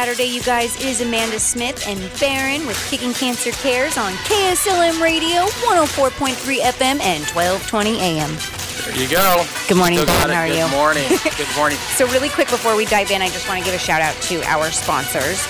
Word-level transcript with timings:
Saturday, 0.00 0.32
you 0.32 0.40
guys. 0.40 0.76
It 0.76 0.86
is 0.86 1.02
Amanda 1.02 1.38
Smith 1.38 1.86
and 1.86 2.00
Barron 2.18 2.66
with 2.66 2.78
Kicking 2.88 3.12
Cancer 3.12 3.50
Cares 3.50 3.98
on 3.98 4.14
KSLM 4.24 4.98
Radio, 4.98 5.44
104.3 5.68 6.32
FM 6.72 6.96
and 7.04 7.20
1220 7.36 8.00
AM. 8.00 8.32
There 8.80 8.96
you 8.96 9.04
go. 9.12 9.44
Good 9.68 9.76
morning, 9.76 9.98
Still 9.98 10.08
Barron. 10.08 10.32
How 10.32 10.40
are 10.40 10.48
Good 10.48 10.56
you? 10.56 10.68
morning. 10.72 11.04
Good 11.36 11.54
morning. 11.54 11.76
So, 12.00 12.08
really 12.08 12.30
quick 12.30 12.48
before 12.48 12.76
we 12.76 12.86
dive 12.86 13.10
in, 13.10 13.20
I 13.20 13.28
just 13.28 13.46
want 13.46 13.60
to 13.60 13.64
give 13.66 13.74
a 13.74 13.78
shout 13.78 14.00
out 14.00 14.16
to 14.32 14.40
our 14.48 14.72
sponsors. 14.72 15.44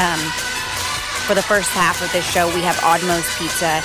Um, 0.00 0.16
for 1.28 1.36
the 1.36 1.44
first 1.44 1.68
half 1.76 2.00
of 2.00 2.10
this 2.16 2.24
show, 2.24 2.48
we 2.56 2.62
have 2.62 2.76
Oddmo's 2.80 3.28
Pizza. 3.36 3.84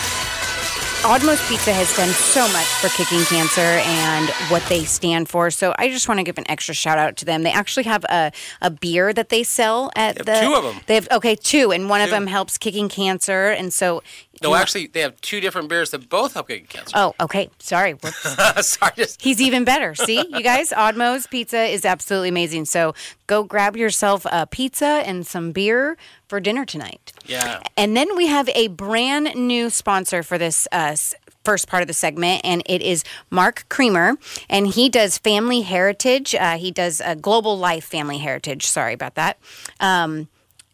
Oddmo's 1.06 1.48
Pizza 1.48 1.72
has 1.72 1.96
done 1.96 2.10
so 2.10 2.42
much 2.52 2.66
for 2.82 2.90
kicking 2.90 3.24
cancer 3.26 3.62
and 3.62 4.28
what 4.50 4.64
they 4.70 4.84
stand 4.86 5.30
for. 5.30 5.52
So 5.52 5.76
I 5.78 5.90
just 5.90 6.08
want 6.08 6.20
to 6.20 6.24
give 6.24 6.40
an 6.40 6.50
extra 6.50 6.74
shout 6.74 6.98
out 6.98 7.16
to 7.18 7.26
them. 7.26 7.44
They 7.44 7.52
actually 7.52 7.84
have 7.84 8.04
a, 8.06 8.32
a 8.60 8.72
beer 8.72 9.14
that 9.14 9.30
they 9.30 9.44
sell 9.44 9.92
at 9.96 10.26
They 10.26 10.32
have 10.32 10.42
the. 10.42 10.48
two 10.48 10.54
of 10.56 10.64
them. 10.64 10.84
They 10.88 10.96
have 10.96 11.08
okay, 11.12 11.36
two, 11.36 11.72
and 11.72 11.92
one 11.92 12.02
of 12.02 12.10
them 12.10 12.26
helps 12.26 12.58
kicking 12.58 12.90
cancer, 12.90 13.50
and 13.52 13.72
so. 13.72 14.02
No, 14.46 14.52
know- 14.56 14.62
actually, 14.62 14.88
they 14.88 15.02
have 15.02 15.20
two 15.22 15.40
different 15.42 15.70
beers 15.70 15.92
that 15.92 16.10
both 16.10 16.34
help 16.34 16.48
get 16.48 16.68
cancer. 16.70 16.94
Oh, 16.96 17.14
okay. 17.20 17.50
Sorry. 17.60 17.96
Sorry, 18.62 18.92
just 18.96 19.22
He's 19.22 19.42
even 19.42 19.64
better. 19.66 19.96
See, 19.96 20.18
you 20.28 20.42
guys, 20.44 20.70
Oddmo's 20.72 21.28
Pizza 21.28 21.64
is 21.66 21.86
absolutely 21.86 22.30
amazing. 22.30 22.66
So 22.66 22.94
go 23.28 23.44
grab 23.44 23.76
yourself 23.76 24.26
a 24.32 24.46
pizza 24.48 25.04
and 25.06 25.26
some 25.26 25.52
beer 25.52 25.98
for 26.28 26.40
dinner 26.40 26.66
tonight. 26.66 27.14
yeah. 27.26 27.62
And 27.78 27.96
then 27.96 28.16
we 28.16 28.28
have 28.28 28.50
a 28.50 28.68
brand 28.70 29.36
new 29.36 29.70
sponsor 29.70 30.24
for 30.24 30.38
this 30.38 30.68
uh, 30.72 30.96
first 31.44 31.68
part 31.68 31.82
of 31.84 31.88
the 31.88 31.94
segment, 31.94 32.42
and 32.44 32.64
it 32.66 32.82
is 32.82 33.04
Mark 33.30 33.66
Creamer, 33.70 34.18
and 34.50 34.66
he 34.68 34.90
does 34.90 35.20
family 35.20 35.62
heritage. 35.62 36.34
Uh, 36.34 36.58
he 36.58 36.72
does 36.72 37.02
a 37.06 37.16
global 37.16 37.58
life 37.58 37.84
family 37.86 38.18
heritage. 38.18 38.66
Sorry 38.66 38.94
about 38.94 39.14
that. 39.16 39.38
Um, 39.80 40.28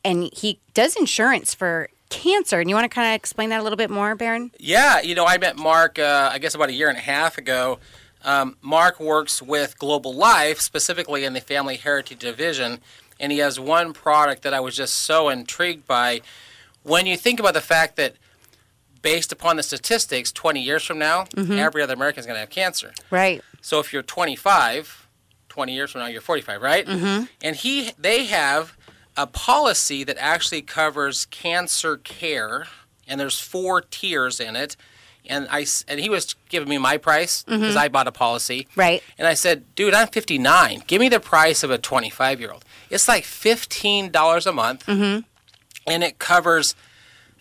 and 0.06 0.30
he 0.34 0.60
does 0.74 0.96
insurance 0.96 1.54
for 1.54 1.90
cancer. 2.12 2.60
And 2.60 2.70
you 2.70 2.76
want 2.76 2.86
to 2.86 2.94
kind 2.94 3.12
of 3.12 3.16
explain 3.16 3.50
that 3.50 3.60
a 3.60 3.64
little 3.64 3.78
bit 3.78 3.90
more, 3.90 4.14
Baron? 4.14 4.52
Yeah, 4.60 5.02
you 5.02 5.16
know, 5.16 5.26
I 5.26 5.40
met 5.40 5.58
Mark, 5.58 5.98
uh, 5.98 6.30
I 6.32 6.38
guess 6.38 6.54
about 6.54 6.70
a 6.70 6.74
year 6.74 6.90
and 6.90 6.98
a 6.98 7.02
half 7.02 7.40
ago. 7.40 7.80
Um, 8.24 8.58
Mark 8.62 9.00
works 9.00 9.42
with 9.42 9.80
Global 9.80 10.14
Life, 10.14 10.60
specifically 10.60 11.24
in 11.24 11.34
the 11.34 11.42
Family 11.42 11.78
Heritage 11.78 12.20
Division, 12.20 12.80
and 13.20 13.32
he 13.32 13.40
has 13.40 13.60
one 13.60 13.94
product 13.94 14.44
that 14.44 14.54
I 14.54 14.60
was 14.60 14.76
just 14.76 14.94
so 14.94 15.30
intrigued 15.30 15.88
by. 15.88 16.22
When 16.84 17.08
you 17.08 17.18
think 17.18 17.40
about 17.40 17.56
the 17.56 17.62
fact 17.62 17.96
that, 17.96 18.16
based 19.02 19.32
upon 19.32 19.58
the 19.58 19.64
statistics, 19.64 20.32
20 20.32 20.62
years 20.62 20.84
from 20.84 21.00
now, 21.00 21.26
every 21.36 21.82
other 21.82 21.96
American 21.96 22.20
is 22.20 22.26
going 22.28 22.36
to 22.36 22.42
have 22.42 22.52
cancer. 22.52 22.94
Right. 23.10 23.42
So 23.62 23.80
if 23.80 23.92
you're 23.92 24.04
25, 24.04 25.08
20 25.50 25.74
years 25.74 25.92
from 25.92 26.02
now, 26.02 26.08
you're 26.08 26.22
45, 26.22 26.62
right? 26.62 26.86
Mm-hmm. 26.86 27.26
And 27.44 27.56
he, 27.56 27.92
they 27.98 28.26
have 28.26 28.78
a 29.18 29.28
policy 29.28 30.04
that 30.04 30.18
actually 30.20 30.62
covers 30.62 31.26
cancer 31.26 31.98
care, 31.98 32.68
and 33.08 33.20
there's 33.20 33.40
four 33.40 33.82
tiers 33.82 34.40
in 34.40 34.56
it. 34.56 34.76
And 35.28 35.48
I 35.52 35.68
and 35.88 36.00
he 36.00 36.10
was 36.10 36.36
giving 36.50 36.68
me 36.68 36.80
my 36.80 36.98
price 36.98 37.44
because 37.44 37.76
I 37.76 37.90
bought 37.90 38.08
a 38.08 38.12
policy. 38.12 38.68
Right. 38.76 39.04
And 39.20 39.28
I 39.28 39.36
said, 39.36 39.76
dude, 39.76 39.94
I'm 39.94 40.08
59. 40.08 40.84
Give 40.88 41.00
me 41.00 41.10
the 41.10 41.20
price 41.20 41.62
of 41.62 41.70
a 41.70 41.78
25 41.78 42.40
year 42.40 42.52
old. 42.52 42.66
It's 42.90 43.08
like 43.08 43.24
$15 43.24 44.48
a 44.48 44.52
month, 44.52 44.86
mm-hmm. 44.88 45.20
and 45.86 46.04
it 46.04 46.18
covers. 46.18 46.76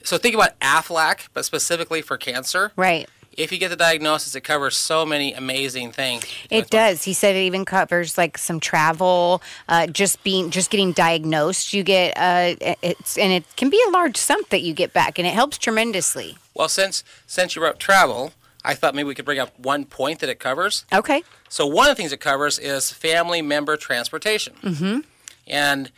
So 0.03 0.19
think 0.19 0.35
about 0.35 0.59
Aflac, 0.61 1.29
but 1.33 1.45
specifically 1.47 2.03
for 2.03 2.19
cancer. 2.19 2.73
Right. 2.77 3.09
If 3.37 3.53
you 3.53 3.59
get 3.59 3.69
the 3.69 3.77
diagnosis, 3.77 4.35
it 4.35 4.43
covers 4.43 4.77
so 4.77 5.07
many 5.07 5.33
amazing 5.33 5.93
things. 5.93 6.25
It 6.51 6.69
does. 6.69 7.05
He 7.05 7.13
said 7.13 7.37
it 7.37 7.41
even 7.41 7.65
covers 7.65 8.19
like 8.19 8.37
some 8.37 8.61
travel, 8.61 9.41
uh, 9.69 9.87
just 9.87 10.23
being 10.25 10.51
just 10.51 10.71
getting 10.71 10.93
diagnosed. 10.93 11.73
You 11.73 11.83
get 11.83 12.17
uh, 12.17 12.55
it's 12.83 13.17
and 13.17 13.33
it 13.33 13.45
can 13.57 13.71
be 13.71 13.81
a 13.89 13.91
large 13.91 14.17
sum 14.17 14.41
that 14.51 14.63
you 14.63 14.75
get 14.75 14.93
back, 14.93 15.19
and 15.19 15.27
it 15.27 15.35
helps 15.35 15.59
tremendously. 15.59 16.37
Well, 16.55 16.69
since 16.69 17.05
since 17.27 17.55
you 17.55 17.63
wrote 17.63 17.79
travel, 17.79 18.33
I 18.65 18.75
thought 18.75 18.95
maybe 18.95 19.07
we 19.07 19.15
could 19.15 19.25
bring 19.25 19.39
up 19.39 19.59
one 19.59 19.85
point 19.85 20.21
that 20.21 20.29
it 20.29 20.39
covers. 20.39 20.85
Okay. 20.93 21.23
So 21.49 21.67
one 21.67 21.89
of 21.89 21.97
the 21.97 22.01
things 22.01 22.13
it 22.13 22.21
covers 22.21 22.59
is 22.59 22.91
family 22.91 23.43
member 23.43 23.77
transportation. 23.77 24.55
Mm-hmm. 24.63 25.01
And 25.47 25.91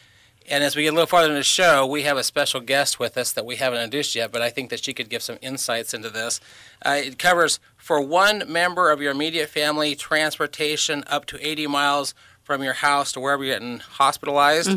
and 0.49 0.65
as 0.65 0.77
we 0.77 0.83
get 0.83 0.91
a 0.91 0.93
little 0.93 1.07
farther 1.07 1.29
into 1.29 1.41
the 1.41 1.45
show, 1.45 1.87
we 1.87 2.03
have 2.03 2.17
a 2.17 2.25
special 2.25 2.61
guest 2.61 2.99
with 2.99 3.17
us 3.17 3.33
that 3.33 3.47
we 3.47 3.57
haven't 3.57 3.81
introduced 3.81 4.15
yet, 4.15 4.33
but 4.33 4.43
I 4.43 4.51
think 4.51 4.71
that 4.71 4.85
she 4.85 4.95
could 4.95 5.09
give 5.09 5.23
some 5.23 5.39
insights 5.41 5.95
into 5.95 6.11
this. 6.11 6.41
Uh, 6.85 7.01
it 7.05 7.19
covers 7.19 7.61
for 7.77 8.01
one 8.01 8.45
member 8.47 8.91
of 8.91 9.01
your 9.01 9.13
immediate 9.13 9.49
family 9.49 9.95
transportation 9.95 11.05
up 11.07 11.25
to 11.27 11.47
80 11.47 11.67
miles 11.67 12.15
from 12.43 12.63
your 12.63 12.75
house 12.75 13.13
to 13.13 13.21
wherever 13.21 13.45
you're 13.45 13.55
getting 13.55 13.79
hospitalized. 13.79 14.71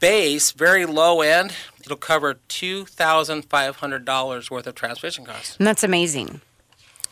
Base, 0.00 0.52
very 0.52 0.86
low 0.86 1.22
end, 1.22 1.54
it'll 1.80 1.96
cover 1.96 2.34
$2,500 2.48 4.50
worth 4.50 4.66
of 4.66 4.74
transportation 4.74 5.24
costs. 5.24 5.56
And 5.56 5.66
that's 5.66 5.82
amazing. 5.82 6.40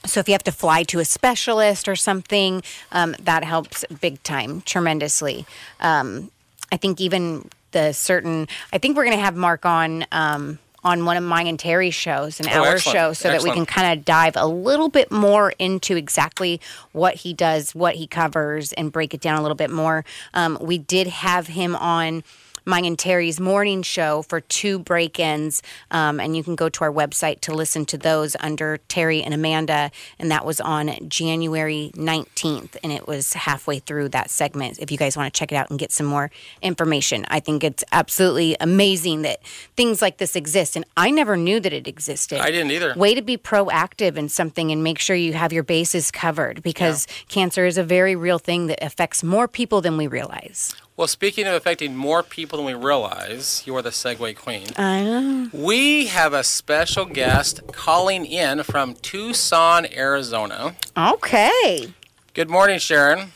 So 0.04 0.20
if 0.20 0.28
you 0.28 0.32
have 0.32 0.44
to 0.44 0.52
fly 0.52 0.82
to 0.84 1.00
a 1.00 1.04
specialist 1.04 1.88
or 1.88 1.96
something, 1.96 2.62
um, 2.92 3.16
that 3.20 3.44
helps 3.44 3.84
big 4.00 4.22
time, 4.22 4.62
tremendously. 4.62 5.46
Um, 5.80 6.30
I 6.72 6.76
think 6.76 7.00
even 7.00 7.48
the 7.72 7.92
certain. 7.92 8.48
I 8.72 8.78
think 8.78 8.96
we're 8.96 9.04
going 9.04 9.16
to 9.16 9.24
have 9.24 9.36
Mark 9.36 9.64
on. 9.66 10.06
Um, 10.12 10.58
on 10.84 11.04
one 11.04 11.16
of 11.16 11.24
mine 11.24 11.48
and 11.48 11.58
Terry's 11.58 11.96
shows, 11.96 12.38
and 12.38 12.48
Oh, 12.48 12.62
our 12.62 12.74
excellent. 12.74 12.96
show, 12.96 13.12
so 13.12 13.28
that 13.32 13.42
we 13.42 13.50
can 13.50 13.66
kind 13.66 13.98
of 13.98 14.04
dive 14.04 14.36
a 14.36 14.46
little 14.46 14.88
bit 14.88 15.10
more 15.10 15.52
into 15.58 15.96
exactly 15.96 16.60
what 16.92 17.16
he 17.16 17.32
does, 17.34 17.74
what 17.74 17.96
he 17.96 18.06
covers, 18.06 18.72
and 18.74 18.92
break 18.92 19.12
it 19.12 19.20
down 19.20 19.36
a 19.36 19.42
little 19.42 19.56
bit 19.56 19.70
more. 19.70 20.04
Um, 20.32 20.56
we 20.60 20.78
did 20.78 21.08
have 21.08 21.48
him 21.48 21.74
on 21.74 22.22
mine 22.66 22.84
and 22.84 22.98
Terry's 22.98 23.38
morning 23.40 23.82
show 23.82 24.22
for 24.22 24.40
two 24.40 24.78
break-ins, 24.78 25.62
um, 25.90 26.18
and 26.18 26.36
you 26.36 26.42
can 26.42 26.56
go 26.56 26.68
to 26.68 26.84
our 26.84 26.92
website 26.92 27.40
to 27.42 27.54
listen 27.54 27.86
to 27.86 27.96
those 27.96 28.36
under 28.40 28.78
Terry 28.88 29.22
and 29.22 29.32
Amanda, 29.32 29.90
and 30.18 30.30
that 30.30 30.44
was 30.44 30.60
on 30.60 30.90
January 31.08 31.92
19th, 31.94 32.76
and 32.82 32.92
it 32.92 33.06
was 33.06 33.34
halfway 33.34 33.78
through 33.78 34.08
that 34.10 34.30
segment. 34.30 34.78
If 34.78 34.90
you 34.90 34.98
guys 34.98 35.16
want 35.16 35.32
to 35.32 35.38
check 35.38 35.52
it 35.52 35.54
out 35.54 35.70
and 35.70 35.78
get 35.78 35.92
some 35.92 36.06
more 36.06 36.30
information, 36.60 37.24
I 37.28 37.40
think 37.40 37.62
it's 37.62 37.84
absolutely 37.92 38.56
amazing 38.60 39.22
that 39.22 39.42
things 39.76 40.02
like 40.02 40.18
this 40.18 40.34
exist, 40.34 40.74
and 40.74 40.84
I 40.96 41.10
never 41.10 41.36
knew 41.36 41.60
that 41.60 41.72
it 41.72 41.86
existed. 41.86 42.40
I 42.40 42.50
didn't 42.50 42.72
either. 42.72 42.94
Way 42.96 43.14
to 43.14 43.22
be 43.22 43.36
proactive 43.36 44.16
in 44.16 44.28
something 44.28 44.72
and 44.72 44.82
make 44.82 44.98
sure 44.98 45.14
you 45.14 45.34
have 45.34 45.52
your 45.52 45.62
bases 45.62 46.10
covered 46.10 46.62
because 46.62 47.06
cancer 47.28 47.64
is 47.64 47.78
a 47.78 47.84
very 47.84 48.16
real 48.16 48.38
thing 48.38 48.66
that 48.66 48.82
affects 48.84 49.22
more 49.22 49.46
people 49.46 49.80
than 49.80 49.96
we 49.96 50.08
realize. 50.08 50.74
Well, 50.96 51.08
speaking 51.08 51.46
of 51.46 51.52
affecting 51.52 51.94
more 51.94 52.22
people 52.22 52.56
than 52.56 52.64
we 52.66 52.72
realize, 52.72 53.62
you 53.66 53.76
are 53.76 53.82
the 53.82 53.90
segue 53.90 54.34
Queen. 54.36 54.68
I 54.78 55.02
know. 55.04 55.50
We 55.52 56.06
have 56.06 56.32
a 56.32 56.42
special 56.42 57.04
guest 57.04 57.60
calling 57.72 58.24
in 58.24 58.62
from 58.62 58.94
Tucson, 58.94 59.86
Arizona. 59.92 60.74
Okay. 60.96 61.92
Good 62.32 62.48
morning, 62.48 62.78
Sharon. 62.78 63.32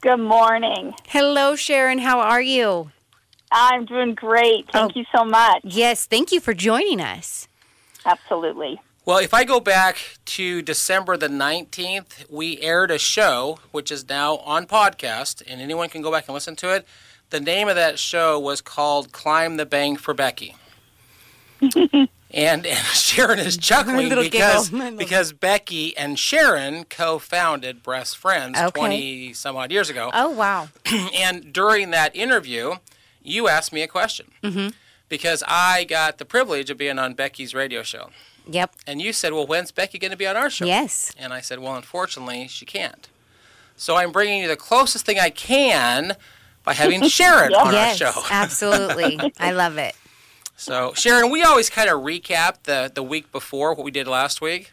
Good 0.00 0.18
morning. 0.20 0.94
Hello, 1.08 1.56
Sharon. 1.56 1.98
How 1.98 2.20
are 2.20 2.42
you? 2.42 2.92
I'm 3.50 3.84
doing 3.84 4.14
great. 4.14 4.70
Thank 4.70 4.92
Oh. 4.94 4.98
you 5.00 5.04
so 5.16 5.24
much. 5.24 5.60
Yes, 5.64 6.06
thank 6.06 6.30
you 6.30 6.38
for 6.38 6.54
joining 6.54 7.00
us. 7.00 7.48
Absolutely. 8.06 8.80
Well, 9.06 9.18
if 9.18 9.34
I 9.34 9.44
go 9.44 9.60
back 9.60 9.98
to 10.26 10.62
December 10.62 11.16
the 11.18 11.28
19th, 11.28 12.30
we 12.30 12.58
aired 12.60 12.90
a 12.90 12.98
show, 12.98 13.58
which 13.70 13.90
is 13.92 14.08
now 14.08 14.36
on 14.38 14.66
podcast, 14.66 15.42
and 15.46 15.60
anyone 15.60 15.90
can 15.90 16.00
go 16.00 16.10
back 16.10 16.26
and 16.26 16.34
listen 16.34 16.56
to 16.56 16.74
it. 16.74 16.86
The 17.28 17.40
name 17.40 17.68
of 17.68 17.74
that 17.76 17.98
show 17.98 18.38
was 18.40 18.62
called 18.62 19.12
Climb 19.12 19.58
the 19.58 19.66
Bank 19.66 19.98
for 19.98 20.14
Becky. 20.14 20.54
and, 21.60 22.08
and 22.32 22.66
Sharon 22.94 23.38
is 23.40 23.58
chuckling 23.58 24.08
because, 24.08 24.70
giggle. 24.70 24.86
I 24.86 24.88
love 24.90 24.98
because 24.98 25.32
Becky 25.34 25.94
and 25.98 26.18
Sharon 26.18 26.84
co 26.84 27.18
founded 27.18 27.82
Breast 27.82 28.16
Friends 28.16 28.58
Okay. 28.58 28.80
20 28.80 29.32
some 29.34 29.56
odd 29.56 29.70
years 29.70 29.90
ago. 29.90 30.10
Oh, 30.14 30.30
wow. 30.30 30.68
And 31.14 31.52
during 31.52 31.90
that 31.90 32.16
interview, 32.16 32.76
you 33.22 33.48
asked 33.48 33.72
me 33.72 33.82
a 33.82 33.88
question 33.88 34.30
Mm-hmm. 34.42 34.68
because 35.10 35.42
I 35.46 35.84
got 35.84 36.16
the 36.16 36.24
privilege 36.24 36.70
of 36.70 36.78
being 36.78 36.98
on 36.98 37.12
Becky's 37.12 37.52
radio 37.54 37.82
show. 37.82 38.08
Yep. 38.46 38.74
And 38.86 39.00
you 39.00 39.12
said, 39.12 39.32
Well, 39.32 39.46
when's 39.46 39.70
Becky 39.72 39.98
going 39.98 40.10
to 40.10 40.16
be 40.16 40.26
on 40.26 40.36
our 40.36 40.50
show? 40.50 40.66
Yes. 40.66 41.12
And 41.18 41.32
I 41.32 41.40
said, 41.40 41.58
Well, 41.58 41.76
unfortunately, 41.76 42.48
she 42.48 42.66
can't. 42.66 43.08
So 43.76 43.96
I'm 43.96 44.12
bringing 44.12 44.42
you 44.42 44.48
the 44.48 44.56
closest 44.56 45.06
thing 45.06 45.18
I 45.18 45.30
can 45.30 46.16
by 46.62 46.74
having 46.74 47.02
Sharon 47.08 47.54
on 47.54 47.72
yes, 47.72 48.00
our 48.00 48.12
show. 48.12 48.22
absolutely. 48.30 49.18
I 49.38 49.52
love 49.52 49.78
it. 49.78 49.94
So, 50.56 50.92
Sharon, 50.94 51.30
we 51.30 51.42
always 51.42 51.68
kind 51.68 51.90
of 51.90 52.00
recap 52.02 52.62
the, 52.62 52.90
the 52.94 53.02
week 53.02 53.32
before 53.32 53.74
what 53.74 53.84
we 53.84 53.90
did 53.90 54.06
last 54.06 54.40
week. 54.40 54.72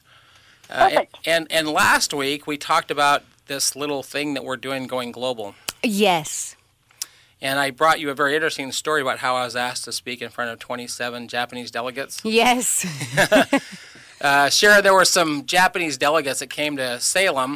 Uh, 0.70 0.74
and, 0.74 0.94
Perfect. 0.94 1.28
and, 1.28 1.48
and 1.50 1.68
last 1.70 2.14
week, 2.14 2.46
we 2.46 2.58
talked 2.58 2.92
about 2.92 3.24
this 3.48 3.76
little 3.76 4.04
thing 4.04 4.36
that 4.36 4.46
we're 4.46 4.58
doing 4.58 4.86
going 4.86 5.12
global. 5.12 5.56
Yes. 5.84 6.56
And 7.42 7.58
I 7.60 7.72
brought 7.72 8.00
you 8.00 8.10
a 8.12 8.14
very 8.14 8.36
interesting 8.36 8.72
story 8.72 9.02
about 9.02 9.20
how 9.20 9.36
I 9.36 9.46
was 9.46 9.56
asked 9.56 9.86
to 9.86 9.92
speak 9.92 10.22
in 10.22 10.30
front 10.30 10.52
of 10.52 10.60
27 10.60 11.28
Japanese 11.28 11.72
delegates. 11.72 12.22
Yes. 12.24 12.86
Uh, 14.22 14.52
Sharon, 14.52 14.84
there 14.84 14.94
were 14.94 15.04
some 15.04 15.48
Japanese 15.48 15.98
delegates 15.98 16.42
that 16.42 16.50
came 16.52 16.78
to 16.78 17.00
Salem 17.00 17.54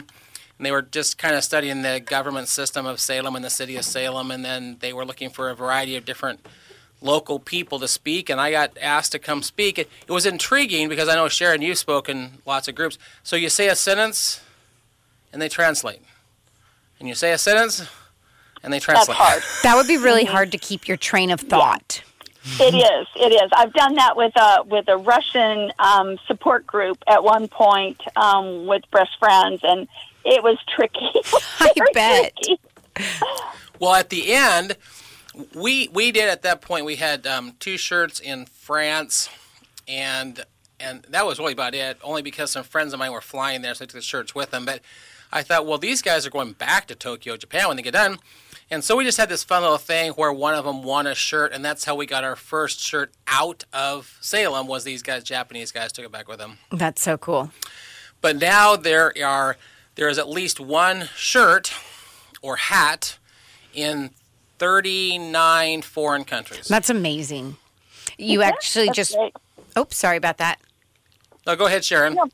And 0.57 0.65
they 0.65 0.71
were 0.71 0.81
just 0.81 1.15
kind 1.19 1.35
of 1.35 1.43
studying 1.43 1.83
the 1.83 1.99
government 2.03 2.47
system 2.47 2.87
of 2.87 2.99
Salem 2.99 3.35
and 3.35 3.45
the 3.45 3.51
city 3.51 3.77
of 3.77 3.85
Salem, 3.85 4.31
and 4.31 4.43
then 4.43 4.77
they 4.79 4.91
were 4.91 5.05
looking 5.05 5.29
for 5.29 5.51
a 5.51 5.55
variety 5.55 5.95
of 5.95 6.05
different 6.05 6.43
local 7.01 7.37
people 7.37 7.77
to 7.81 7.87
speak, 7.87 8.31
and 8.31 8.41
I 8.41 8.49
got 8.49 8.75
asked 8.81 9.11
to 9.11 9.19
come 9.19 9.43
speak. 9.43 9.77
It, 9.77 9.89
it 10.07 10.11
was 10.11 10.25
intriguing 10.25 10.89
because 10.89 11.07
I 11.07 11.13
know 11.13 11.27
Sharon, 11.27 11.61
you've 11.61 11.77
spoken 11.77 12.39
lots 12.47 12.67
of 12.67 12.73
groups. 12.73 12.97
So 13.21 13.35
you 13.35 13.49
say 13.49 13.67
a 13.67 13.75
sentence, 13.75 14.41
and 15.31 15.39
they 15.39 15.49
translate, 15.49 16.01
and 16.99 17.07
you 17.07 17.13
say 17.13 17.31
a 17.31 17.37
sentence, 17.37 17.83
and 18.65 18.73
they 18.73 18.77
That's 18.79 18.85
translate. 18.85 19.17
hard. 19.17 19.43
That 19.63 19.75
would 19.75 19.87
be 19.87 19.97
really 19.97 20.25
hard 20.25 20.51
to 20.51 20.57
keep 20.57 20.87
your 20.87 20.97
train 20.97 21.31
of 21.31 21.39
thought. 21.39 22.03
It 22.59 22.75
is. 22.75 23.07
It 23.15 23.31
is. 23.31 23.49
I've 23.55 23.73
done 23.73 23.95
that 23.95 24.17
with 24.17 24.33
a 24.35 24.63
with 24.65 24.87
a 24.87 24.97
Russian 24.97 25.71
um, 25.79 26.17
support 26.27 26.67
group 26.67 26.97
at 27.07 27.23
one 27.23 27.47
point 27.47 28.01
um, 28.15 28.67
with 28.67 28.83
Breast 28.91 29.17
Friends, 29.17 29.61
and 29.63 29.87
it 30.23 30.43
was 30.43 30.57
tricky. 30.67 31.09
I 31.59 31.71
bet. 31.93 32.33
tricky. 32.35 32.59
Well, 33.77 33.93
at 33.93 34.09
the 34.09 34.31
end, 34.33 34.77
we 35.53 35.89
we 35.89 36.13
did 36.13 36.29
at 36.29 36.43
that 36.43 36.61
point. 36.61 36.85
We 36.85 36.95
had 36.95 37.27
um, 37.27 37.55
two 37.59 37.77
shirts 37.77 38.21
in 38.21 38.45
France, 38.45 39.27
and 39.85 40.45
and 40.79 41.05
that 41.09 41.25
was 41.25 41.39
really 41.39 41.51
about 41.51 41.75
it. 41.75 41.97
Only 42.01 42.21
because 42.21 42.51
some 42.51 42.63
friends 42.63 42.93
of 42.93 42.99
mine 42.99 43.11
were 43.11 43.19
flying 43.19 43.63
there, 43.63 43.73
so 43.73 43.83
I 43.83 43.87
took 43.87 43.95
the 43.95 44.01
shirts 44.01 44.33
with 44.33 44.51
them. 44.51 44.63
But 44.65 44.79
I 45.29 45.43
thought, 45.43 45.65
well, 45.65 45.77
these 45.77 46.01
guys 46.01 46.25
are 46.25 46.29
going 46.29 46.53
back 46.53 46.87
to 46.87 46.95
Tokyo, 46.95 47.35
Japan 47.35 47.67
when 47.67 47.75
they 47.75 47.83
get 47.83 47.93
done. 47.93 48.19
And 48.71 48.83
so 48.83 48.95
we 48.95 49.03
just 49.03 49.17
had 49.17 49.29
this 49.29 49.43
fun 49.43 49.61
little 49.61 49.77
thing 49.77 50.11
where 50.13 50.33
one 50.33 50.55
of 50.55 50.65
them 50.65 50.81
won 50.81 51.05
a 51.05 51.13
shirt, 51.13 51.53
and 51.53 51.63
that's 51.63 51.85
how 51.85 51.95
we 51.95 52.05
got 52.05 52.23
our 52.23 52.35
first 52.35 52.79
shirt 52.79 53.11
out 53.27 53.63
of 53.71 54.17
Salem. 54.21 54.67
Was 54.67 54.83
these 54.83 55.03
guys, 55.03 55.23
Japanese 55.23 55.71
guys, 55.71 55.91
took 55.91 56.05
it 56.05 56.11
back 56.11 56.27
with 56.27 56.39
them. 56.39 56.57
That's 56.71 57.01
so 57.01 57.17
cool. 57.17 57.51
But 58.21 58.37
now 58.37 58.75
there 58.75 59.13
are 59.23 59.57
there 59.95 60.09
is 60.09 60.17
at 60.17 60.27
least 60.27 60.59
one 60.59 61.09
shirt 61.15 61.73
or 62.41 62.55
hat 62.55 63.17
in 63.73 64.09
39 64.57 65.81
foreign 65.83 66.23
countries. 66.23 66.67
That's 66.67 66.89
amazing. 66.89 67.57
You 68.17 68.41
actually 68.41 68.89
just. 68.91 69.15
great. 69.15 69.33
Oops, 69.77 69.95
sorry 69.95 70.17
about 70.17 70.37
that. 70.37 70.59
No, 71.45 71.55
go 71.55 71.67
ahead, 71.67 71.85
Sharon. 71.85 72.15
No. 72.15 72.29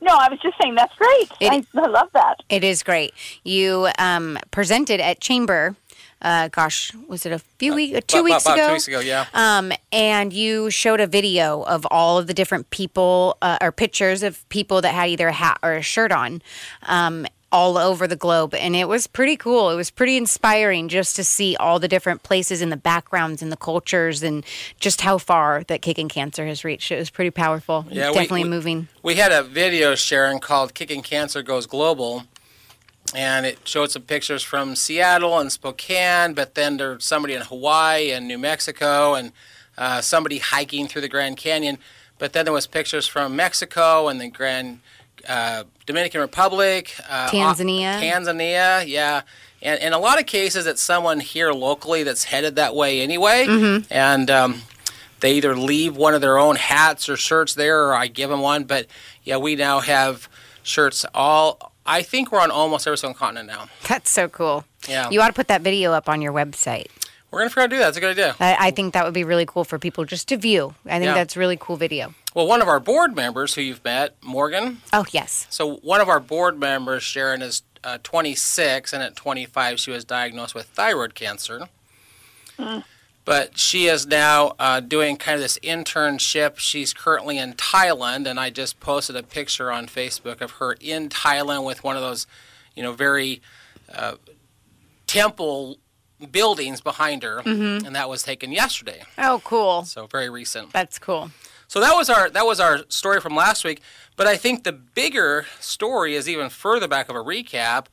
No, 0.00 0.16
I 0.16 0.28
was 0.28 0.38
just 0.40 0.56
saying 0.62 0.74
that's 0.74 0.94
great. 0.96 1.30
It- 1.40 1.52
I, 1.52 1.80
I 1.80 1.86
love 1.86 2.08
that. 2.14 2.36
It 2.48 2.64
is 2.64 2.82
great. 2.82 3.12
You 3.44 3.88
um, 3.98 4.38
presented 4.50 5.00
at 5.00 5.20
Chamber. 5.20 5.76
Uh, 6.22 6.48
gosh, 6.48 6.92
was 7.08 7.24
it 7.24 7.32
a 7.32 7.38
few 7.38 7.74
weeks, 7.74 7.98
two 8.06 8.18
About- 8.18 8.24
weeks 8.24 8.44
about 8.44 8.54
ago? 8.58 8.66
two 8.66 8.72
weeks 8.74 8.88
ago, 8.88 9.00
yeah. 9.00 9.24
Um, 9.32 9.72
and 9.90 10.34
you 10.34 10.68
showed 10.70 11.00
a 11.00 11.06
video 11.06 11.62
of 11.62 11.86
all 11.90 12.18
of 12.18 12.26
the 12.26 12.34
different 12.34 12.68
people 12.68 13.38
uh, 13.40 13.56
or 13.62 13.72
pictures 13.72 14.22
of 14.22 14.46
people 14.50 14.82
that 14.82 14.92
had 14.92 15.08
either 15.08 15.28
a 15.28 15.32
hat 15.32 15.58
or 15.62 15.72
a 15.72 15.82
shirt 15.82 16.12
on. 16.12 16.42
Um, 16.82 17.26
all 17.52 17.76
over 17.76 18.06
the 18.06 18.14
globe 18.16 18.54
and 18.54 18.76
it 18.76 18.86
was 18.86 19.06
pretty 19.08 19.36
cool 19.36 19.70
it 19.70 19.74
was 19.74 19.90
pretty 19.90 20.16
inspiring 20.16 20.88
just 20.88 21.16
to 21.16 21.24
see 21.24 21.56
all 21.56 21.80
the 21.80 21.88
different 21.88 22.22
places 22.22 22.62
and 22.62 22.70
the 22.70 22.76
backgrounds 22.76 23.42
and 23.42 23.50
the 23.50 23.56
cultures 23.56 24.22
and 24.22 24.44
just 24.78 25.00
how 25.00 25.18
far 25.18 25.64
that 25.64 25.82
kicking 25.82 26.08
cancer 26.08 26.46
has 26.46 26.62
reached 26.64 26.92
it 26.92 26.96
was 26.98 27.10
pretty 27.10 27.30
powerful 27.30 27.84
Yeah, 27.90 28.08
we- 28.10 28.14
definitely 28.14 28.44
we- 28.44 28.50
moving 28.50 28.88
We 29.02 29.16
had 29.16 29.32
a 29.32 29.42
video, 29.42 29.94
Sharon, 29.96 30.38
called 30.38 30.74
Kicking 30.74 31.02
Cancer 31.02 31.42
Goes 31.42 31.66
Global. 31.66 32.24
And 33.14 33.44
it 33.46 33.66
showed 33.66 33.90
some 33.90 34.02
pictures 34.02 34.42
from 34.44 34.76
Seattle 34.76 35.36
and 35.38 35.50
Spokane, 35.50 36.32
but 36.34 36.54
then 36.54 36.76
there's 36.76 37.04
somebody 37.04 37.34
in 37.34 37.42
Hawaii 37.42 38.12
and 38.12 38.28
New 38.28 38.38
Mexico 38.38 39.14
and 39.14 39.32
uh, 39.76 40.00
somebody 40.00 40.38
hiking 40.38 40.86
through 40.86 41.00
the 41.00 41.08
Grand 41.08 41.36
Canyon. 41.36 41.78
But 42.18 42.34
then 42.34 42.44
there 42.44 42.52
was 42.54 42.68
pictures 42.68 43.08
from 43.08 43.34
Mexico 43.34 44.06
and 44.06 44.20
the 44.20 44.28
Grand 44.28 44.80
uh, 45.28 45.64
Dominican 45.86 46.20
Republic, 46.20 46.94
uh, 47.08 47.28
Tanzania. 47.28 48.00
Tanzania, 48.00 48.84
yeah. 48.86 49.22
And 49.62 49.80
in 49.82 49.92
a 49.92 49.98
lot 49.98 50.18
of 50.18 50.26
cases, 50.26 50.66
it's 50.66 50.80
someone 50.82 51.20
here 51.20 51.52
locally 51.52 52.02
that's 52.02 52.24
headed 52.24 52.56
that 52.56 52.74
way 52.74 53.00
anyway. 53.02 53.46
Mm-hmm. 53.46 53.92
And 53.92 54.30
um, 54.30 54.62
they 55.20 55.34
either 55.34 55.54
leave 55.54 55.96
one 55.96 56.14
of 56.14 56.20
their 56.22 56.38
own 56.38 56.56
hats 56.56 57.08
or 57.08 57.16
shirts 57.16 57.54
there, 57.54 57.84
or 57.86 57.94
I 57.94 58.06
give 58.06 58.30
them 58.30 58.40
one. 58.40 58.64
But 58.64 58.86
yeah, 59.22 59.36
we 59.36 59.56
now 59.56 59.80
have 59.80 60.28
shirts 60.62 61.04
all. 61.14 61.72
I 61.84 62.02
think 62.02 62.30
we're 62.32 62.40
on 62.40 62.50
almost 62.50 62.86
every 62.86 62.98
single 62.98 63.18
continent 63.18 63.48
now. 63.48 63.66
that's 63.88 64.10
so 64.10 64.28
cool 64.28 64.64
Yeah. 64.88 65.08
you 65.10 65.20
ought 65.20 65.26
to 65.28 65.32
put 65.32 65.48
that 65.48 65.62
video 65.62 65.92
up 65.92 66.08
on 66.08 66.20
your 66.22 66.32
website 66.32 66.86
We're 67.30 67.40
gonna 67.40 67.50
figure 67.50 67.62
out 67.62 67.64
how 67.64 67.66
to 67.66 67.74
do 67.74 67.78
that. 67.78 67.84
That's 67.86 67.96
a 67.96 68.00
good 68.00 68.10
idea. 68.10 68.36
I, 68.38 68.68
I 68.68 68.70
think 68.70 68.92
that 68.94 69.04
would 69.04 69.14
be 69.14 69.24
really 69.24 69.46
cool 69.46 69.64
for 69.64 69.78
people 69.78 70.04
just 70.04 70.28
to 70.28 70.36
view 70.36 70.74
i 70.86 70.90
think 70.98 71.04
Yeah. 71.06 71.14
that's 71.14 71.36
really 71.38 71.56
cool 71.58 71.76
video 71.76 72.14
Well, 72.34 72.46
one 72.46 72.62
of 72.62 72.68
our 72.68 72.78
board 72.80 73.14
members 73.16 73.54
who 73.54 73.62
you've 73.62 73.84
met, 73.84 74.14
Morgan. 74.22 74.78
oh 74.92 75.04
yes 75.10 75.46
So 75.50 75.76
one 75.76 76.00
of 76.00 76.08
our 76.08 76.20
board 76.20 76.58
members, 76.58 77.02
Sharon, 77.02 77.42
is 77.42 77.62
uh, 77.82 77.98
26, 78.02 78.92
and 78.92 79.02
at 79.02 79.16
25 79.16 79.80
she 79.80 79.90
was 79.90 80.04
diagnosed 80.04 80.54
with 80.54 80.66
thyroid 80.66 81.14
cancer. 81.14 81.68
But 83.24 83.58
she 83.58 83.86
is 83.86 84.06
now 84.06 84.54
uh, 84.58 84.80
doing 84.80 85.16
kind 85.16 85.34
of 85.36 85.40
this 85.40 85.58
internship. 85.62 86.58
She's 86.58 86.92
currently 86.92 87.38
in 87.38 87.52
Thailand, 87.54 88.26
and 88.28 88.38
I 88.40 88.50
just 88.50 88.80
posted 88.80 89.14
a 89.16 89.22
picture 89.22 89.70
on 89.70 89.86
Facebook 89.86 90.40
of 90.40 90.52
her 90.52 90.76
in 90.80 91.08
Thailand 91.08 91.64
with 91.64 91.84
one 91.84 91.96
of 91.96 92.02
those, 92.02 92.26
you 92.74 92.82
know, 92.82 92.92
very 92.92 93.40
uh, 93.94 94.14
temple 95.06 95.78
buildings 96.32 96.80
behind 96.80 97.22
her, 97.22 97.40
and 97.44 97.94
that 97.94 98.08
was 98.10 98.22
taken 98.22 98.52
yesterday. 98.52 99.02
oh 99.16 99.40
cool 99.44 99.84
So 99.84 100.06
very 100.06 100.28
recent. 100.28 100.72
that's 100.72 100.98
cool 100.98 101.30
So 101.70 101.78
that 101.78 101.94
was 101.94 102.10
our 102.10 102.28
that 102.30 102.44
was 102.44 102.58
our 102.58 102.80
story 102.88 103.20
from 103.20 103.36
last 103.36 103.64
week. 103.64 103.80
But 104.16 104.26
I 104.26 104.36
think 104.36 104.64
the 104.64 104.72
bigger 104.72 105.46
story 105.60 106.16
is 106.16 106.28
even 106.28 106.50
further 106.50 106.88
back 106.88 107.08
of 107.08 107.14
a 107.14 107.22
recap 107.22 107.86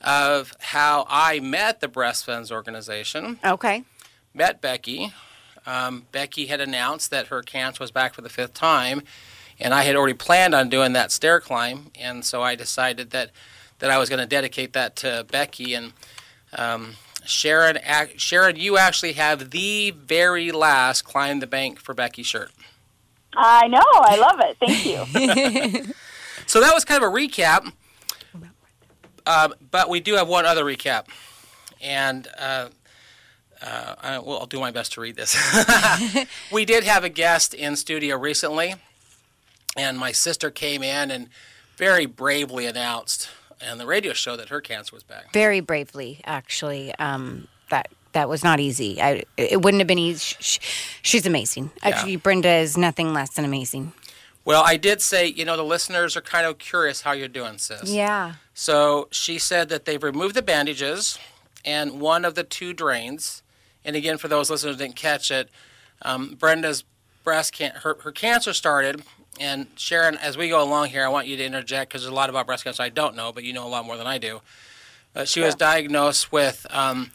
of 0.00 0.54
how 0.58 1.04
I 1.10 1.38
met 1.38 1.80
the 1.80 1.88
Breast 1.88 2.24
Friends 2.24 2.50
organization, 2.50 3.38
okay 3.44 3.84
met 4.32 4.62
Becky. 4.62 5.12
Um, 5.66 6.06
Becky 6.10 6.46
had 6.46 6.62
announced 6.62 7.10
that 7.10 7.26
her 7.26 7.42
cancer 7.42 7.82
was 7.82 7.90
back 7.90 8.14
for 8.14 8.22
the 8.22 8.30
fifth 8.30 8.54
time, 8.54 9.02
and 9.60 9.74
I 9.74 9.82
had 9.82 9.94
already 9.94 10.14
planned 10.14 10.54
on 10.54 10.70
doing 10.70 10.94
that 10.94 11.12
stair 11.12 11.38
climb, 11.38 11.90
and 12.00 12.24
so 12.24 12.40
I 12.40 12.54
decided 12.54 13.10
that 13.10 13.30
that 13.80 13.90
I 13.90 13.98
was 13.98 14.08
going 14.08 14.20
to 14.20 14.26
dedicate 14.26 14.72
that 14.72 14.96
to 14.96 15.26
Becky 15.30 15.74
and. 15.74 15.92
Um, 16.56 16.94
Sharon, 17.26 17.78
Sharon, 18.16 18.56
you 18.56 18.78
actually 18.78 19.12
have 19.12 19.50
the 19.50 19.90
very 19.90 20.50
last 20.50 21.02
climb 21.02 21.40
the 21.40 21.46
bank 21.46 21.78
for 21.78 21.92
Becky 21.92 22.22
shirt. 22.22 22.50
I 23.34 23.68
know. 23.68 23.82
I 23.92 24.16
love 24.16 24.40
it. 24.40 24.56
Thank 24.58 25.84
you. 25.86 25.94
So 26.46 26.60
that 26.62 26.72
was 26.72 26.82
kind 26.82 27.04
of 27.04 27.12
a 27.12 27.14
recap. 27.14 27.70
Uh, 29.26 29.50
but 29.70 29.90
we 29.90 30.00
do 30.00 30.14
have 30.14 30.26
one 30.28 30.46
other 30.46 30.64
recap. 30.64 31.08
And 31.82 32.26
uh, 32.38 32.68
uh, 33.60 33.94
I, 34.00 34.18
well, 34.18 34.38
I'll 34.38 34.46
do 34.46 34.58
my 34.58 34.70
best 34.70 34.94
to 34.94 35.02
read 35.02 35.14
this. 35.16 35.36
we 36.52 36.64
did 36.64 36.84
have 36.84 37.04
a 37.04 37.10
guest 37.10 37.52
in 37.52 37.76
studio 37.76 38.16
recently, 38.16 38.76
and 39.76 39.98
my 39.98 40.10
sister 40.10 40.50
came 40.50 40.82
in 40.82 41.10
and 41.10 41.28
very 41.76 42.06
bravely 42.06 42.64
announced 42.64 43.28
on 43.70 43.76
the 43.76 43.84
radio 43.84 44.14
show 44.14 44.34
that 44.34 44.48
her 44.48 44.62
cancer 44.62 44.96
was 44.96 45.02
back. 45.02 45.32
very 45.34 45.60
bravely 45.60 46.20
actually 46.24 46.94
um 46.98 47.46
that 47.70 47.88
that 48.12 48.28
was 48.28 48.42
not 48.42 48.60
easy 48.60 49.00
I, 49.00 49.22
it 49.36 49.62
wouldn't 49.62 49.80
have 49.80 49.88
been 49.88 49.98
easy 49.98 50.36
Sh- 50.40 50.58
she's 51.02 51.26
amazing 51.26 51.70
actually 51.82 52.16
brenda 52.16 52.48
is 52.50 52.76
nothing 52.76 53.12
less 53.12 53.30
than 53.30 53.44
amazing 53.44 53.92
Well, 54.44 54.62
I 54.64 54.76
did 54.78 55.02
say, 55.02 55.26
you 55.26 55.44
know, 55.44 55.56
the 55.58 55.64
listeners 55.64 56.16
are 56.16 56.22
kind 56.22 56.46
of 56.46 56.56
curious 56.56 57.02
how 57.02 57.12
you're 57.12 57.28
doing, 57.28 57.58
sis. 57.58 57.90
yeah 57.92 58.34
So 58.54 59.08
she 59.10 59.38
said 59.38 59.68
that 59.68 59.84
they've 59.84 60.02
removed 60.02 60.34
the 60.34 60.42
bandages 60.42 61.18
and 61.64 62.00
one 62.00 62.24
of 62.24 62.34
the 62.34 62.44
two 62.44 62.72
drains. 62.72 63.42
And 63.84 63.94
again, 63.94 64.16
for 64.16 64.28
those 64.28 64.48
listeners 64.50 64.76
who 64.76 64.78
didn't 64.78 64.96
catch 64.96 65.30
it, 65.30 65.50
um, 66.02 66.34
Brenda's 66.38 66.84
breast 67.24 67.52
can 67.52 67.72
her, 67.82 67.98
her 68.04 68.12
cancer 68.12 68.54
started. 68.54 69.02
And 69.38 69.66
Sharon, 69.76 70.16
as 70.16 70.36
we 70.38 70.48
go 70.48 70.62
along 70.62 70.88
here, 70.88 71.04
I 71.04 71.08
want 71.08 71.26
you 71.26 71.36
to 71.36 71.44
interject 71.44 71.90
because 71.90 72.02
there's 72.02 72.12
a 72.12 72.14
lot 72.14 72.30
about 72.30 72.46
breast 72.46 72.64
cancer 72.64 72.82
I 72.82 72.88
don't 72.88 73.14
know, 73.16 73.32
but 73.32 73.44
you 73.44 73.52
know 73.52 73.66
a 73.66 73.68
lot 73.76 73.84
more 73.84 73.96
than 73.98 74.06
I 74.06 74.16
do. 74.18 74.40
Uh, 75.14 75.24
she 75.24 75.40
was 75.40 75.54
diagnosed 75.54 76.32
with 76.32 76.66
um, 76.70 77.10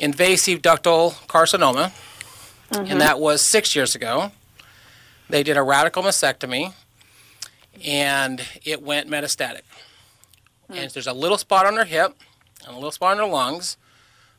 invasive 0.00 0.62
ductal 0.62 1.12
carcinoma, 1.26 1.92
and 2.70 2.88
uh-huh. 2.88 2.98
that 2.98 3.20
was 3.20 3.42
six 3.42 3.74
years 3.76 3.94
ago. 3.94 4.32
They 5.28 5.42
did 5.42 5.56
a 5.56 5.62
radical 5.62 6.02
mastectomy, 6.02 6.72
and 7.84 8.44
it 8.64 8.82
went 8.82 9.08
metastatic 9.08 9.62
hmm. 10.70 10.78
and 10.78 10.90
there's 10.90 11.06
a 11.06 11.12
little 11.12 11.38
spot 11.38 11.66
on 11.66 11.76
her 11.76 11.84
hip 11.84 12.16
and 12.64 12.72
a 12.72 12.74
little 12.74 12.90
spot 12.90 13.12
on 13.12 13.18
her 13.18 13.26
lungs. 13.26 13.76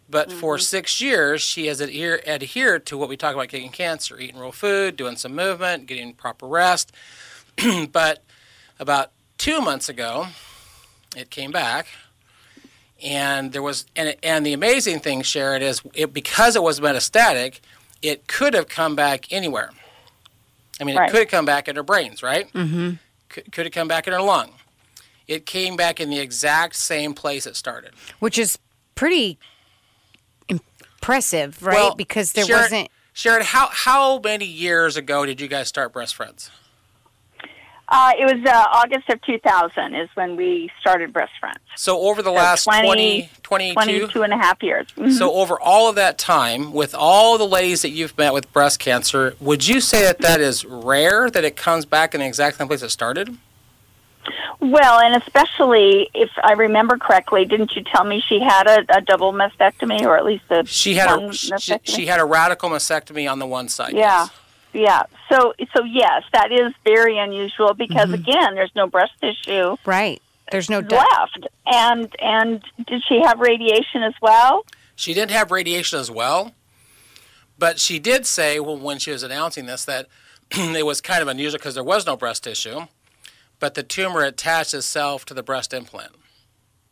But 0.09 0.29
for 0.29 0.55
mm-hmm. 0.55 0.61
six 0.61 0.99
years, 0.99 1.41
she 1.41 1.67
has 1.67 1.79
adhere- 1.79 2.21
adhered 2.27 2.85
to 2.87 2.97
what 2.97 3.07
we 3.07 3.15
talk 3.15 3.33
about 3.33 3.47
kicking 3.47 3.71
cancer, 3.71 4.19
eating 4.19 4.37
real 4.37 4.51
food, 4.51 4.97
doing 4.97 5.15
some 5.15 5.33
movement, 5.33 5.85
getting 5.85 6.13
proper 6.13 6.47
rest. 6.47 6.91
but 7.93 8.21
about 8.77 9.11
two 9.37 9.61
months 9.61 9.87
ago, 9.87 10.27
it 11.15 11.29
came 11.29 11.49
back. 11.49 11.87
And 13.03 13.51
there 13.51 13.61
was, 13.61 13.85
and, 13.95 14.15
and 14.23 14.45
the 14.45 14.53
amazing 14.53 14.99
thing, 14.99 15.21
Sharon, 15.23 15.61
is 15.61 15.81
it, 15.93 16.13
because 16.13 16.55
it 16.55 16.63
was 16.63 16.79
metastatic, 16.79 17.59
it 18.01 18.27
could 18.27 18.53
have 18.53 18.67
come 18.67 18.95
back 18.95 19.31
anywhere. 19.31 19.71
I 20.79 20.83
mean, 20.83 20.95
Right. 20.97 21.09
it 21.09 21.11
could 21.11 21.19
have 21.21 21.29
come 21.29 21.45
back 21.45 21.67
in 21.67 21.75
her 21.75 21.83
brains, 21.83 22.21
right? 22.23 22.51
Mm-hmm. 22.53 22.91
Could, 23.29 23.51
could 23.51 23.65
have 23.65 23.73
come 23.73 23.87
back 23.87 24.07
in 24.07 24.13
her 24.13 24.21
lung 24.21 24.51
it 25.27 25.45
came 25.45 25.77
back 25.77 26.01
in 26.01 26.09
the 26.09 26.19
exact 26.19 26.75
same 26.75 27.13
place 27.13 27.47
it 27.47 27.55
started. 27.55 27.91
which 28.19 28.37
is 28.37 28.59
pretty 28.95 29.37
impressive, 30.49 31.61
right? 31.63 31.75
Well, 31.75 31.95
because 31.95 32.33
there 32.33 32.45
Sharon, 32.45 32.61
wasn't. 32.63 32.89
Sharon, 33.13 33.43
how 33.43 33.67
how 33.71 34.19
many 34.19 34.45
years 34.45 34.97
ago 34.97 35.25
did 35.25 35.39
you 35.39 35.47
guys 35.47 35.67
start 35.67 35.93
Breast 35.93 36.15
Friends? 36.15 36.49
Uh, 37.93 38.13
it 38.17 38.23
was 38.23 38.45
uh, 38.49 38.65
August 38.71 39.09
of 39.09 39.21
2000 39.23 39.95
is 39.95 40.07
when 40.13 40.37
we 40.37 40.71
started 40.79 41.11
Breast 41.11 41.33
Friends. 41.41 41.59
So 41.75 41.99
over 41.99 42.21
the 42.21 42.29
So 42.29 42.35
last 42.35 42.63
20 42.63 43.29
20, 43.43 43.73
22, 43.73 43.99
22 44.07 44.23
and 44.23 44.31
a 44.33 44.37
half 44.37 44.63
years. 44.63 44.87
Mhm. 44.97 45.11
So 45.11 45.33
over 45.33 45.59
all 45.59 45.89
of 45.89 45.95
that 45.95 46.17
time, 46.17 46.71
with 46.71 46.95
all 46.95 47.37
the 47.37 47.45
ladies 47.45 47.81
that 47.81 47.89
you've 47.89 48.17
met 48.17 48.33
with 48.33 48.51
breast 48.53 48.79
cancer, 48.79 49.35
would 49.41 49.67
you 49.67 49.81
say 49.81 50.03
that 50.03 50.19
that 50.19 50.39
is 50.39 50.63
rare 50.63 51.29
that 51.29 51.43
it 51.43 51.57
comes 51.57 51.85
back 51.85 52.13
in 52.13 52.21
the 52.21 52.27
exact 52.27 52.57
same 52.57 52.67
place 52.69 52.81
it 52.81 52.91
started? 52.91 53.37
Well, 54.61 54.99
and 54.99 55.21
especially 55.21 56.09
if 56.13 56.29
I 56.43 56.53
remember 56.53 56.95
correctly, 56.97 57.43
didn't 57.45 57.75
you 57.75 57.83
tell 57.83 58.03
me 58.03 58.23
she 58.25 58.39
had 58.39 58.67
a, 58.67 58.85
a 58.95 59.01
double 59.01 59.33
mastectomy 59.33 60.03
or 60.03 60.15
at 60.15 60.23
least 60.23 60.43
a 60.51 60.63
She 60.65 60.93
had 60.93 61.09
a 61.19 61.33
she, 61.33 61.75
she 61.83 62.05
had 62.05 62.19
a 62.19 62.25
radical 62.25 62.69
mastectomy 62.69 63.29
on 63.29 63.39
the 63.39 63.47
one 63.47 63.67
side. 63.67 63.93
Yeah. 63.93 64.27
yes. 64.27 64.29
Yeah. 64.73 65.03
So 65.29 65.53
so 65.75 65.83
yes, 65.83 66.23
that 66.33 66.51
is 66.51 66.73
very 66.83 67.17
unusual 67.17 67.73
because 67.73 68.05
Mm-hmm. 68.09 68.13
again, 68.29 68.55
there's 68.55 68.71
no 68.75 68.87
breast 68.87 69.13
tissue 69.21 69.75
Right. 69.85 70.21
There's 70.51 70.69
no 70.69 70.81
doubt. 70.81 71.05
left. 71.19 71.47
And 71.65 72.15
and 72.19 72.63
did 72.87 73.03
she 73.07 73.21
have 73.21 73.39
radiation 73.39 74.03
as 74.03 74.13
well? 74.21 74.65
She 74.95 75.13
didn't 75.13 75.31
have 75.31 75.51
radiation 75.51 75.99
as 75.99 76.11
well, 76.11 76.53
but 77.57 77.79
she 77.79 77.99
did 77.99 78.25
say 78.25 78.59
well, 78.59 78.77
when 78.77 78.99
she 78.99 79.11
was 79.11 79.23
announcing 79.23 79.65
this 79.65 79.85
that 79.85 80.07
it 80.51 80.85
was 80.85 81.01
kind 81.01 81.21
of 81.21 81.27
unusual 81.27 81.57
because 81.57 81.75
there 81.75 81.83
was 81.83 82.05
no 82.05 82.15
breast 82.17 82.43
tissue, 82.43 82.81
but 83.59 83.73
the 83.75 83.83
tumor 83.83 84.23
attached 84.23 84.73
itself 84.73 85.23
to 85.25 85.33
the 85.33 85.43
breast 85.43 85.73
implant. 85.73 86.11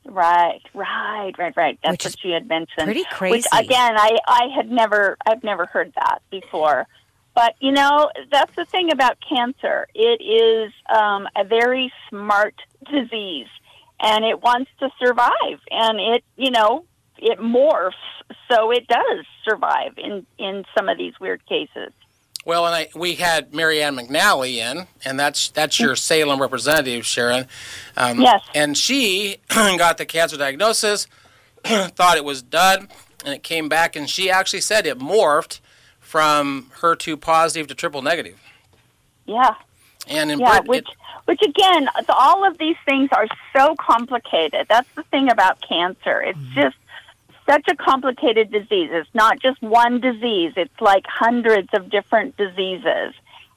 Right, 0.05 0.61
right, 0.73 1.33
right, 1.37 1.53
right. 1.55 1.77
That's 1.83 1.91
Which 1.93 2.05
what 2.05 2.19
she 2.21 2.31
had 2.31 2.47
mentioned. 2.47 2.85
pretty 2.85 3.03
crazy. 3.11 3.37
Which 3.37 3.45
again, 3.53 3.95
I 3.97 4.17
I 4.27 4.47
had 4.55 4.71
never 4.71 5.17
I've 5.27 5.43
never 5.43 5.65
heard 5.65 5.91
that 5.95 6.19
before. 6.31 6.87
But 7.39 7.55
you 7.61 7.71
know, 7.71 8.11
that's 8.29 8.53
the 8.57 8.65
thing 8.65 8.91
about 8.91 9.15
cancer. 9.21 9.87
It 9.95 10.21
is 10.21 10.73
um, 10.93 11.25
a 11.37 11.45
very 11.45 11.89
smart 12.09 12.53
disease, 12.91 13.47
and 14.01 14.25
it 14.25 14.43
wants 14.43 14.69
to 14.81 14.89
survive, 15.01 15.61
and 15.71 16.01
it 16.01 16.25
you 16.35 16.51
know 16.51 16.83
it 17.17 17.39
morphs, 17.39 17.93
so 18.51 18.71
it 18.71 18.85
does 18.89 19.25
survive 19.45 19.93
in 19.95 20.25
in 20.37 20.65
some 20.77 20.89
of 20.89 20.97
these 20.97 21.13
weird 21.21 21.41
cases. 21.45 21.93
Well, 22.45 22.65
and 22.65 22.75
I, 22.75 22.89
we 22.93 23.15
had 23.15 23.53
Marianne 23.53 23.95
McNally 23.95 24.55
in, 24.55 24.87
and 25.05 25.17
that's 25.17 25.47
that's 25.49 25.79
your 25.79 25.95
Salem 25.95 26.41
representative, 26.41 27.05
Sharon. 27.05 27.47
Um, 27.95 28.19
Yes. 28.19 28.41
And 28.53 28.77
she 28.77 29.37
got 29.47 29.97
the 29.97 30.05
cancer 30.05 30.35
diagnosis, 30.35 31.07
thought 31.63 32.17
it 32.17 32.25
was 32.25 32.41
done, 32.41 32.89
and 33.23 33.33
it 33.33 33.43
came 33.43 33.69
back, 33.69 33.95
and 33.95 34.09
she 34.09 34.29
actually 34.29 34.59
said 34.59 34.85
it 34.85 34.99
morphed 34.99 35.61
from 36.09 36.71
HER2 36.79 37.21
positive 37.21 37.67
to 37.67 37.75
triple 37.75 38.01
negative. 38.01 38.41
Yeah, 39.27 39.53
And 40.07 40.31
in 40.31 40.39
yeah. 40.39 40.61
Brit- 40.61 40.67
Which 40.67 40.87
which 41.25 41.41
again, 41.43 41.87
all 42.09 42.43
of 42.43 42.57
these 42.57 42.77
things 42.83 43.09
are 43.11 43.27
so 43.55 43.75
complicated. 43.75 44.65
That's 44.67 44.89
the 44.95 45.03
thing 45.03 45.29
about 45.29 45.61
cancer. 45.61 46.19
It's 46.23 46.39
mm-hmm. 46.39 46.61
just 46.61 46.75
such 47.47 47.67
a 47.67 47.75
complicated 47.75 48.51
disease. 48.51 48.89
It's 48.91 49.13
not 49.13 49.39
just 49.39 49.61
one 49.61 50.01
disease. 50.01 50.53
It's 50.57 50.81
like 50.81 51.05
hundreds 51.05 51.69
of 51.73 51.91
different 51.91 52.35
diseases. 52.37 53.13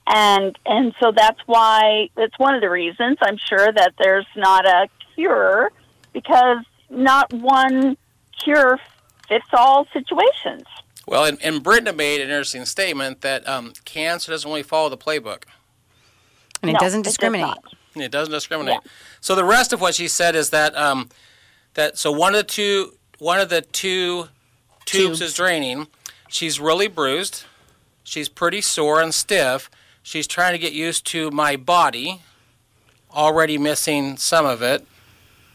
And 0.07 0.59
and 0.67 0.95
so 1.01 1.11
that's 1.13 1.41
why 1.47 2.11
it's 2.19 2.39
one 2.39 2.55
of 2.55 2.61
the 2.61 2.69
reasons 2.69 3.17
I'm 3.23 3.39
sure 3.39 3.73
that 3.73 3.95
there's 3.99 4.27
not 4.37 4.67
a 4.67 4.89
cure 5.15 5.73
because 6.13 6.59
not 6.91 7.33
one 7.33 7.97
cure 8.39 8.79
fits 9.27 9.49
all 9.55 9.87
situations. 9.95 10.65
Well, 11.07 11.25
and, 11.25 11.39
and 11.43 11.63
Britta 11.63 11.93
made 11.93 12.21
an 12.21 12.29
interesting 12.29 12.65
statement 12.65 13.21
that 13.23 13.47
um, 13.49 13.73
cancer 13.85 14.33
doesn't 14.33 14.49
really 14.49 14.63
follow 14.63 14.89
the 14.89 14.97
playbook. 14.97 15.45
And 16.63 16.71
it 16.71 16.75
No, 16.75 16.79
doesn't 16.79 17.03
does 17.03 17.13
discriminate. 17.15 17.47
not. 17.47 17.65
It 17.95 18.11
doesn't 18.11 18.33
discriminate. 18.33 18.81
So 19.21 19.35
the 19.35 19.45
rest 19.45 19.73
of 19.73 19.81
what 19.81 19.95
she 19.95 20.09
said 20.09 20.35
is 20.35 20.51
that 20.51 20.77
um, 20.77 21.09
that 21.75 21.99
so 21.99 22.11
one 22.13 22.35
of 22.35 22.39
the 22.39 22.45
two 22.45 22.95
one 23.19 23.39
of 23.41 23.49
the 23.51 23.61
two 23.63 24.29
tubes, 24.87 25.19
Tubes. 25.19 25.21
is 25.21 25.35
draining. 25.35 25.89
She's 26.29 26.59
really 26.59 26.89
bruised. 26.89 27.45
She's 28.05 28.29
pretty 28.29 28.61
sore 28.63 29.01
and 29.03 29.15
stiff. 29.15 29.71
She's 30.03 30.27
trying 30.27 30.53
to 30.53 30.59
get 30.59 30.73
used 30.73 31.07
to 31.09 31.31
my 31.31 31.57
body, 31.57 32.23
already 33.13 33.59
missing 33.59 34.17
some 34.17 34.47
of 34.47 34.63
it. 34.63 34.87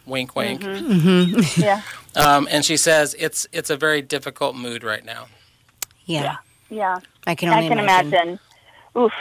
Wink, 0.05 0.35
wink. 0.35 0.61
Yeah. 1.57 1.81
Um, 2.15 2.47
and 2.51 2.63
she 2.63 2.77
says 2.77 3.15
it's 3.19 3.47
it's 3.51 3.69
a 3.69 3.77
very 3.77 4.01
difficult 4.01 4.55
mood 4.55 4.83
right 4.83 5.03
now. 5.05 5.27
Yeah. 6.07 6.37
Yeah. 6.69 6.99
I 7.25 7.35
can 7.35 7.49
I 7.49 7.67
can 7.67 7.79
imagine. 7.79 8.13
imagine. 8.13 8.39
Oof. 8.97 9.13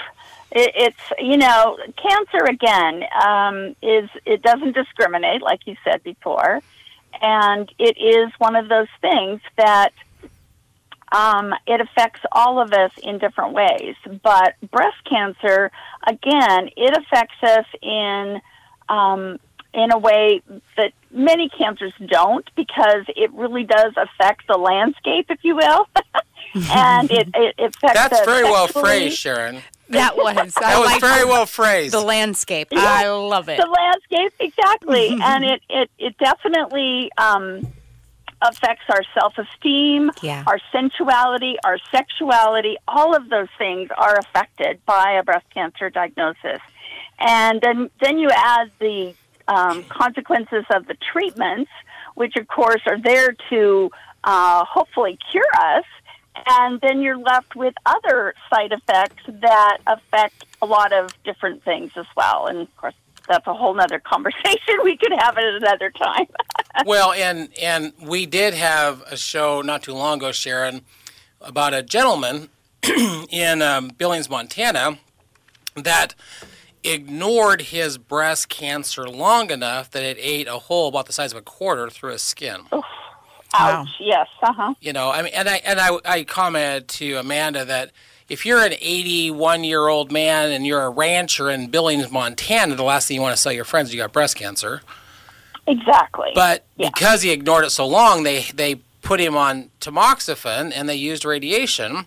It, 0.53 0.73
it's 0.75 1.13
you 1.19 1.37
know 1.37 1.77
cancer 2.01 2.45
again 2.49 3.03
um, 3.23 3.77
is 3.83 4.09
it 4.25 4.43
doesn't 4.43 4.75
discriminate 4.75 5.43
like 5.43 5.67
you 5.67 5.77
said 5.85 6.03
before, 6.03 6.61
and 7.21 7.71
it 7.79 7.99
is 7.99 8.33
one 8.39 8.57
of 8.57 8.69
those 8.69 8.89
things 9.01 9.41
that 9.57 9.93
um, 11.13 11.53
it 11.67 11.81
affects 11.81 12.21
all 12.33 12.61
of 12.61 12.73
us 12.73 12.93
in 13.03 13.19
different 13.19 13.53
ways. 13.55 13.97
But 14.23 14.55
breast 14.71 14.97
cancer 15.09 15.71
again, 16.07 16.71
it 16.77 16.97
affects 16.97 17.43
us 17.43 17.67
in 17.83 18.41
um, 18.89 19.39
in 19.75 19.93
a 19.93 19.99
way 19.99 20.43
that 20.77 20.93
many 21.11 21.49
cancers 21.49 21.93
don't 22.07 22.49
because 22.57 23.05
it 23.09 23.33
really 23.33 23.65
does 23.65 23.93
affect 23.97 24.47
the 24.47 24.57
landscape, 24.57 25.27
if 25.31 25.39
you 25.43 25.57
will. 25.57 25.89
and 26.71 27.11
it, 27.11 27.29
it 27.35 27.55
affects 27.59 27.95
That's 27.95 28.21
us 28.21 28.27
very 28.27 28.45
well 28.45 28.67
phrased, 28.69 29.19
Sharon. 29.19 29.63
That 29.91 30.17
was. 30.17 30.35
That 30.55 30.65
I 30.65 30.79
was 30.79 30.91
like 30.91 31.01
very 31.01 31.23
the- 31.23 31.29
well 31.29 31.47
phrased. 31.47 31.95
The 31.95 32.01
landscape. 32.01 32.69
Yeah. 32.71 32.81
I 32.83 33.09
love 33.09 33.49
it. 33.49 33.59
The 33.59 33.67
landscape, 33.67 34.33
exactly. 34.41 35.17
and 35.23 35.45
it, 35.45 35.63
it, 35.69 35.91
it 35.99 36.19
definitely 36.19 37.11
um, 37.19 37.67
affects 38.43 38.85
our 38.89 39.03
self 39.15 39.39
esteem, 39.39 40.11
Yeah. 40.23 40.45
our 40.47 40.59
sensuality, 40.73 41.57
our 41.65 41.79
sexuality. 41.91 42.77
All 42.89 43.15
of 43.15 43.29
those 43.29 43.49
things 43.59 43.91
are 43.97 44.17
affected 44.19 44.85
by 44.87 45.13
a 45.13 45.23
breast 45.23 45.47
cancer 45.53 45.91
diagnosis. 45.91 46.61
And 47.19 47.61
then, 47.61 47.91
then 48.01 48.19
you 48.19 48.29
add 48.31 48.71
the 48.79 49.15
um, 49.49 49.85
consequences 49.85 50.65
of 50.71 50.87
the 50.87 50.97
treatments, 51.13 51.71
which 52.15 52.37
of 52.37 52.49
course 52.49 52.83
are 52.87 53.01
there 53.01 53.37
to 53.51 53.91
uh, 54.25 54.65
hopefully 54.65 55.19
cure 55.31 55.45
us. 55.57 55.85
And 56.49 56.81
then 56.83 57.01
you're 57.01 57.19
left 57.19 57.57
with 57.57 57.75
other 57.87 58.35
side 58.53 58.73
effects 58.73 59.23
that 59.27 59.79
affect 59.87 60.45
a 60.61 60.67
lot 60.67 60.93
of 60.93 61.11
different 61.25 61.65
things 61.65 61.93
as 61.97 62.07
well. 62.15 62.47
And 62.47 62.59
of 62.59 62.77
course, 62.77 62.95
that's 63.29 63.47
a 63.47 63.55
whole 63.55 63.79
other 63.81 63.99
conversation 64.05 64.77
we 64.85 64.97
could 64.97 65.13
have 65.19 65.37
at 65.39 65.45
another 65.45 65.91
time. 65.91 66.27
well, 66.87 67.13
and 67.13 67.49
and 67.61 67.93
we 68.01 68.27
did 68.27 68.55
have 68.55 69.03
a 69.11 69.17
show 69.17 69.63
not 69.63 69.83
too 69.83 69.95
long 69.95 70.19
ago, 70.19 70.33
Sharon, 70.33 70.83
about 71.41 71.75
a 71.75 71.83
gentleman 71.83 72.51
in 73.31 73.63
um, 73.63 73.91
Billings, 73.97 74.29
Montana, 74.29 74.99
that 75.75 76.15
ignored 76.87 77.63
his 77.63 77.99
breast 77.99 78.49
cancer 78.49 79.09
long 79.09 79.51
enough 79.51 79.91
that 79.91 80.03
it 80.03 80.17
ate 80.21 80.47
a 80.49 80.59
hole 80.59 80.89
about 80.89 81.07
the 81.07 81.13
size 81.13 81.33
of 81.33 81.39
a 81.39 81.43
quarter 81.43 81.91
through 81.91 82.13
his 82.13 82.23
skin. 82.23 82.63
Ouch. 83.55 83.89
Yes. 84.01 84.29
Uh 84.43 84.53
huh. 84.53 84.75
You 84.81 84.93
know, 84.93 85.11
I 85.11 85.23
mean, 85.23 85.33
and 85.35 85.49
I 85.49 85.57
and 85.65 85.81
I, 85.81 85.91
I 86.05 86.25
commented 86.25 86.89
to 86.89 87.15
Amanda 87.15 87.65
that 87.65 87.91
if 88.29 88.45
you're 88.45 88.61
an 88.65 88.75
81 88.81 89.65
year 89.65 89.87
old 89.89 90.11
man 90.13 90.51
and 90.51 90.67
you're 90.67 90.83
a 90.83 90.91
rancher 90.91 91.49
in 91.51 91.69
Billings, 91.69 92.11
Montana, 92.11 92.75
the 92.75 92.83
last 92.83 93.09
thing 93.09 93.15
you 93.17 93.21
want 93.23 93.37
to 93.37 93.43
tell 93.43 93.53
your 93.53 93.65
friends 93.65 93.89
is 93.89 93.95
you 93.95 94.01
got 94.01 94.13
breast 94.13 94.37
cancer. 94.37 94.83
Exactly. 95.67 96.31
But 96.35 96.65
Yeah. 96.77 96.91
because 96.91 97.23
he 97.23 97.31
ignored 97.31 97.65
it 97.65 97.71
so 97.71 97.87
long, 97.87 98.23
they 98.25 98.43
they 98.55 98.77
put 99.03 99.21
him 99.21 99.37
on 99.37 99.71
tamoxifen 99.81 100.73
and 100.75 100.89
they 100.89 100.97
used 100.97 101.25
radiation, 101.25 102.07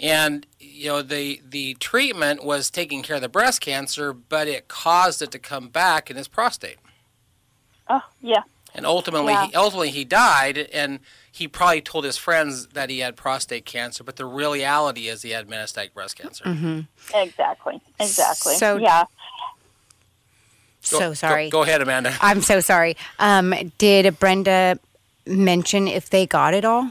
and 0.00 0.46
you 0.58 0.88
know 0.88 1.02
the 1.02 1.40
the 1.48 1.74
treatment 1.74 2.44
was 2.44 2.70
taking 2.70 3.02
care 3.02 3.16
of 3.16 3.22
the 3.22 3.28
breast 3.28 3.60
cancer, 3.60 4.12
but 4.12 4.48
it 4.48 4.68
caused 4.68 5.22
it 5.22 5.30
to 5.32 5.38
come 5.38 5.68
back 5.68 6.10
in 6.10 6.16
his 6.16 6.28
prostate, 6.28 6.78
oh, 7.88 8.02
yeah. 8.20 8.42
and 8.74 8.86
ultimately 8.86 9.32
Yeah. 9.32 9.46
he, 9.46 9.54
ultimately 9.54 9.90
he 9.90 10.04
died, 10.04 10.58
and 10.72 11.00
he 11.32 11.46
probably 11.46 11.80
told 11.80 12.04
his 12.04 12.16
friends 12.16 12.68
that 12.68 12.90
he 12.90 12.98
had 13.00 13.16
prostate 13.16 13.64
cancer, 13.64 14.02
but 14.02 14.16
the 14.16 14.24
reality 14.26 15.08
is 15.08 15.22
he 15.22 15.30
had 15.30 15.48
metastatic 15.48 15.92
breast 15.94 16.16
cancer. 16.16 16.44
Exactly. 17.14 17.80
Exactly. 18.00 18.54
So- 18.56 18.76
yeah. 18.78 19.04
Go- 20.90 20.98
so 20.98 21.08
go- 21.10 21.14
sorry. 21.14 21.50
Go, 21.50 21.62
ahead, 21.62 21.82
Amanda. 21.82 22.14
I'm 22.20 22.40
so 22.40 22.60
sorry. 22.60 22.96
Um, 23.18 23.54
did 23.78 24.18
Brenda 24.18 24.78
mention 25.26 25.86
if 25.86 26.08
they 26.10 26.26
got 26.26 26.54
it 26.54 26.64
all? 26.64 26.90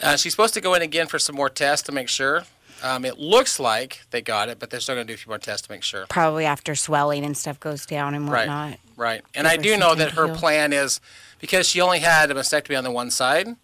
Uh, 0.00 0.16
she's 0.16 0.32
supposed 0.32 0.54
to 0.54 0.60
go 0.60 0.74
in 0.74 0.82
again 0.82 1.06
for 1.06 1.18
some 1.18 1.34
more 1.36 1.48
tests 1.50 1.84
to 1.86 1.92
make 1.92 2.08
sure. 2.08 2.44
Um, 2.82 3.04
it 3.04 3.18
looks 3.18 3.58
like 3.58 4.02
they 4.10 4.20
got 4.22 4.48
it, 4.48 4.60
but 4.60 4.70
they're 4.70 4.78
still 4.78 4.94
going 4.94 5.06
to 5.06 5.10
do 5.12 5.14
a 5.14 5.18
few 5.18 5.30
more 5.30 5.38
tests 5.38 5.66
to 5.66 5.72
make 5.72 5.82
sure. 5.82 6.06
Probably 6.08 6.44
after 6.44 6.76
swelling 6.76 7.24
and 7.24 7.36
stuff 7.36 7.58
goes 7.58 7.84
down 7.84 8.14
and 8.14 8.28
Right. 8.30 8.46
whatnot. 8.46 8.78
Right. 8.96 9.22
And 9.34 9.48
I 9.48 9.56
her 9.56 9.62
do 9.62 9.70
some 9.72 9.80
know 9.80 9.88
time 9.90 9.98
that 9.98 10.08
to 10.10 10.14
her 10.16 10.26
heal. 10.28 10.36
plan 10.36 10.72
is 10.72 11.00
because 11.40 11.68
she 11.68 11.80
only 11.80 11.98
had 11.98 12.30
a 12.30 12.34
mastectomy 12.34 12.78
on 12.78 12.84
the 12.84 12.90
one 12.92 13.10
side, 13.10 13.56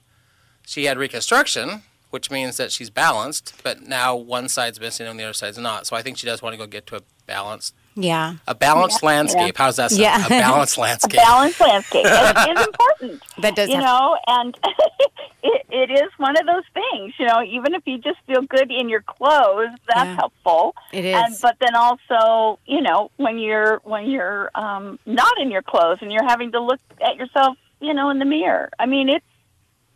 she 0.66 0.86
had 0.86 0.98
reconstruction, 0.98 1.82
which 2.10 2.30
means 2.30 2.56
that 2.56 2.72
she's 2.72 2.90
balanced, 2.90 3.54
but 3.62 3.82
now 3.82 4.16
one 4.16 4.48
side's 4.48 4.80
missing 4.80 5.06
and 5.06 5.18
the 5.18 5.24
other 5.24 5.32
side's 5.32 5.58
not. 5.58 5.86
So 5.86 5.94
I 5.94 6.02
think 6.02 6.18
she 6.18 6.26
does 6.26 6.42
want 6.42 6.54
to 6.54 6.56
go 6.56 6.66
get 6.66 6.86
to 6.88 6.96
a 6.96 7.00
balanced 7.26 7.74
Yeah. 7.96 8.34
a 8.48 8.54
balanced 8.54 9.02
landscape. 9.02 9.56
How's 9.56 9.76
that 9.76 9.90
sound? 9.90 10.00
Yeah. 10.02 10.26
A 10.26 10.28
balanced 10.46 10.76
A 10.76 10.80
landscape. 10.80 11.20
balanced 11.20 11.60
landscape 11.60 12.04
is, 12.06 12.12
is 12.12 12.66
important. 12.66 13.22
That 13.38 13.54
does 13.56 13.68
you 13.68 13.76
have- 13.76 13.84
know, 13.84 14.18
and 14.26 14.58
it, 15.42 15.66
it 15.70 15.90
is 15.90 16.10
one 16.16 16.36
of 16.36 16.46
those 16.46 16.64
things. 16.74 17.14
You 17.18 17.26
know, 17.26 17.42
even 17.42 17.74
if 17.74 17.82
you 17.86 17.98
just 17.98 18.18
feel 18.26 18.42
good 18.42 18.70
in 18.72 18.88
your 18.88 19.02
clothes, 19.02 19.68
that's 19.88 20.04
Yeah. 20.06 20.16
helpful. 20.16 20.74
It 20.92 21.04
And 21.04 21.36
but 21.40 21.56
then 21.60 21.74
also, 21.76 22.58
you 22.66 22.80
know, 22.80 23.10
when 23.16 23.38
you're 23.38 23.80
when 23.84 24.06
you're 24.10 24.50
um, 24.54 24.98
not 25.06 25.38
in 25.40 25.50
your 25.50 25.62
clothes 25.62 25.98
and 26.00 26.10
you're 26.12 26.24
having 26.26 26.50
to 26.52 26.60
look 26.60 26.80
at 27.00 27.16
yourself, 27.16 27.56
you 27.80 27.94
know, 27.94 28.10
in 28.10 28.18
the 28.18 28.24
mirror. 28.24 28.70
I 28.78 28.86
mean, 28.86 29.08
it's 29.08 29.24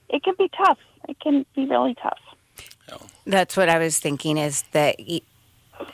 it 0.09 0.23
can 0.23 0.35
be 0.39 0.49
tough. 0.57 0.79
It 1.09 1.19
can 1.21 1.45
be 1.57 1.67
really 1.67 1.95
tough. 1.95 2.19
That's 3.27 3.57
what 3.59 3.69
I 3.69 3.79
was 3.79 3.99
thinking 3.99 4.39
is 4.39 4.63
that 4.73 4.97
y- 4.99 5.21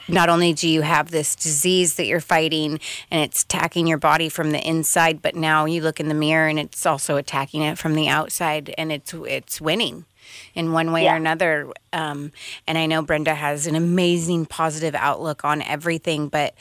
not 0.08 0.28
only 0.28 0.52
do 0.52 0.68
you 0.68 0.82
have 0.82 1.10
this 1.10 1.34
disease 1.34 1.94
that 1.94 2.06
you're 2.06 2.20
fighting 2.20 2.80
and 3.10 3.22
it's 3.22 3.42
attacking 3.42 3.86
your 3.86 3.98
body 3.98 4.28
from 4.28 4.50
the 4.52 4.66
inside, 4.66 5.22
but 5.22 5.34
now 5.34 5.64
you 5.64 5.80
look 5.80 6.00
in 6.00 6.08
the 6.08 6.14
mirror 6.14 6.48
and 6.48 6.58
it's 6.58 6.84
also 6.86 7.16
attacking 7.16 7.62
it 7.62 7.78
from 7.78 7.94
the 7.94 8.08
outside 8.08 8.74
and 8.76 8.92
it's 8.92 9.12
it's 9.14 9.60
winning 9.60 10.04
in 10.54 10.72
one 10.72 10.92
way 10.92 11.04
Yeah. 11.04 11.14
or 11.14 11.16
another. 11.16 11.70
Um, 11.92 12.32
and 12.66 12.78
I 12.78 12.86
know 12.86 13.02
Brenda 13.02 13.34
has 13.34 13.66
an 13.66 13.74
amazing 13.74 14.46
positive 14.46 14.94
outlook 14.94 15.44
on 15.44 15.62
everything, 15.62 16.28
but 16.28 16.54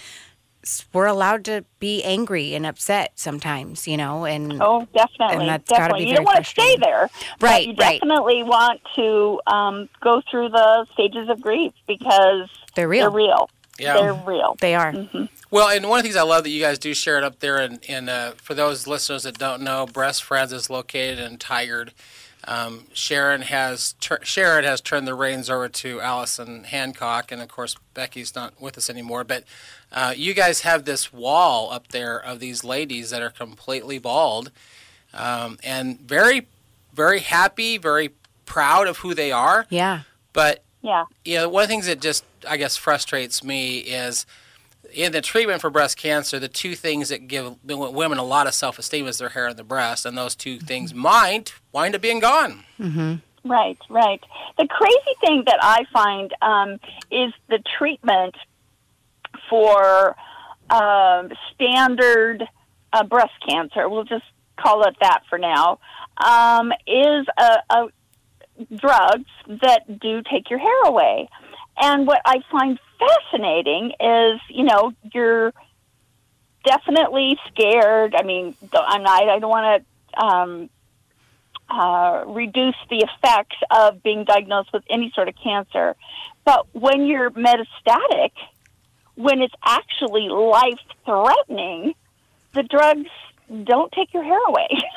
we're 0.94 1.08
allowed 1.08 1.44
to 1.46 1.66
be 1.80 2.02
angry 2.04 2.54
and 2.56 2.66
upset 2.66 3.12
sometimes, 3.16 3.86
you 3.86 3.98
know, 3.98 4.24
and 4.26 4.62
Oh, 4.62 4.88
definitely. 4.94 5.38
And 5.42 5.50
that's 5.50 5.70
definitely. 5.70 6.06
be 6.06 6.12
you 6.12 6.16
don't 6.16 6.24
want 6.26 6.38
to 6.38 6.44
stay 6.50 6.78
there. 6.78 7.10
Right, 7.42 7.68
you 7.68 7.74
right. 7.78 8.00
definitely 8.00 8.44
want 8.44 8.80
to 8.96 9.42
um, 9.48 9.90
go 10.00 10.22
through 10.32 10.50
the 10.50 10.86
stages 10.94 11.28
of 11.28 11.42
grief 11.42 11.74
because 11.86 12.48
they're 12.76 12.88
real. 12.88 13.12
they're 13.12 13.18
real. 13.18 13.50
Yeah. 13.80 13.94
They're 13.96 14.14
real. 14.14 14.56
They 14.60 14.76
are. 14.76 14.94
Well, 15.50 15.70
and 15.70 15.88
one 15.90 16.00
of 16.00 16.04
the 16.04 16.10
things 16.10 16.16
I 16.16 16.24
love 16.24 16.44
that 16.44 16.50
you 16.50 16.62
guys 16.62 16.80
do 16.80 16.94
share 16.94 17.18
it 17.18 17.24
up 17.24 17.40
there, 17.40 17.58
and, 17.58 17.80
and 17.88 18.10
uh, 18.10 18.32
for 18.38 18.54
those 18.54 18.88
listeners 18.88 19.24
that 19.24 19.38
don't 19.38 19.62
know, 19.62 19.86
Breast 19.86 20.24
Friends 20.24 20.52
is 20.54 20.70
located 20.70 21.20
in 21.20 21.38
Tigard. 21.38 21.90
Um, 22.46 22.86
Sharon 22.94 23.44
has 23.44 23.94
tur- 24.00 24.20
Sharon 24.24 24.66
has 24.66 24.82
turned 24.82 25.08
the 25.08 25.16
reins 25.16 25.50
over 25.50 25.70
to 25.70 26.02
Allison 26.02 26.66
Hancock, 26.66 27.32
and 27.32 27.42
of 27.42 27.48
course 27.48 27.76
Becky's 27.94 28.36
not 28.36 28.60
with 28.60 28.78
us 28.78 28.90
anymore. 28.90 29.24
But 29.24 29.44
uh, 29.92 30.14
you 30.16 30.34
guys 30.34 30.62
have 30.62 30.86
this 30.86 31.14
wall 31.14 31.72
up 31.72 31.90
there 31.90 32.18
of 32.18 32.40
these 32.40 32.64
ladies 32.64 33.12
that 33.12 33.22
are 33.22 33.30
completely 33.30 33.98
bald, 33.98 34.52
um, 35.14 35.58
and 35.64 36.00
very, 36.02 36.48
very 36.94 37.20
happy, 37.20 37.78
very 37.78 38.10
proud 38.46 38.88
of 38.88 38.98
who 38.98 39.14
they 39.14 39.32
are. 39.32 39.66
Yeah. 39.70 40.02
But 40.34 40.64
Yeah. 40.84 41.06
you 41.24 41.38
know, 41.38 41.50
one 41.50 41.64
of 41.64 41.70
the 41.70 41.74
things 41.74 41.88
that 41.88 42.02
just 42.02 42.26
I 42.48 42.58
guess 42.58 42.76
frustrates 42.78 43.44
me 43.44 43.80
is 43.80 44.26
in 44.94 45.12
the 45.12 45.22
treatment 45.22 45.62
for 45.62 45.70
breast 45.70 45.98
cancer, 45.98 46.40
the 46.40 46.48
two 46.48 46.76
things 46.76 47.10
that 47.10 47.28
give 47.28 47.56
women 47.64 48.18
a 48.18 48.24
lot 48.24 48.48
of 48.48 48.54
self-esteem 48.54 49.08
is 49.08 49.18
their 49.18 49.30
hair 49.30 49.48
and 49.48 49.58
the 49.58 49.64
breast, 49.64 50.06
and 50.06 50.18
those 50.18 50.36
two 50.36 50.60
things 50.60 50.94
might 50.94 51.54
wind 51.72 51.96
up 51.96 52.02
being 52.02 52.20
gone. 52.20 52.64
Right, 53.46 53.78
right. 53.90 54.22
The 54.58 54.68
crazy 54.68 55.16
thing 55.26 55.44
that 55.48 55.60
I 55.62 55.86
find 55.92 56.34
um, 56.42 56.80
is 57.12 57.34
the 57.50 57.60
treatment 57.78 58.36
for 59.50 60.16
um, 60.70 61.32
standard 61.54 62.48
uh, 62.94 63.04
breast 63.04 63.34
cancer. 63.48 63.90
We'll 63.90 64.06
just 64.06 64.26
call 64.58 64.84
it 64.84 64.96
that 65.02 65.24
for 65.30 65.38
now. 65.38 65.80
Um, 66.18 66.72
is 66.88 67.26
a, 67.38 67.58
a 67.70 67.88
drugs 68.76 69.30
that 69.48 70.00
do 70.00 70.22
take 70.30 70.50
your 70.50 70.60
hair 70.60 70.84
away. 70.86 71.30
And 71.78 72.06
what 72.06 72.22
I 72.26 72.38
find 72.52 72.80
fascinating 73.00 73.94
is, 74.00 74.40
you 74.50 74.64
know, 74.64 74.94
you're 75.14 75.54
definitely 76.64 77.38
scared. 77.50 78.16
I 78.16 78.24
mean, 78.24 78.56
I'm 78.74 79.04
not. 79.04 79.24
I 79.24 79.40
don't 79.40 79.50
want 79.50 79.84
to 80.16 80.24
um, 80.24 80.70
uh, 81.70 82.24
reduce 82.28 82.76
the 82.90 82.98
effects 82.98 83.56
of 83.72 84.04
being 84.04 84.26
diagnosed 84.26 84.70
with 84.74 84.84
any 84.90 85.12
sort 85.16 85.28
of 85.28 85.36
cancer. 85.44 85.96
But 86.46 86.68
when 86.74 87.06
you're 87.06 87.32
metastatic, 87.32 88.32
when 89.16 89.42
it's 89.42 89.54
actually 89.66 90.30
life 90.30 90.80
threatening, 91.06 91.96
the 92.54 92.64
drugs 92.64 93.10
don't 93.64 93.92
take 93.92 94.14
your 94.14 94.24
hair 94.24 94.40
away. 94.48 94.68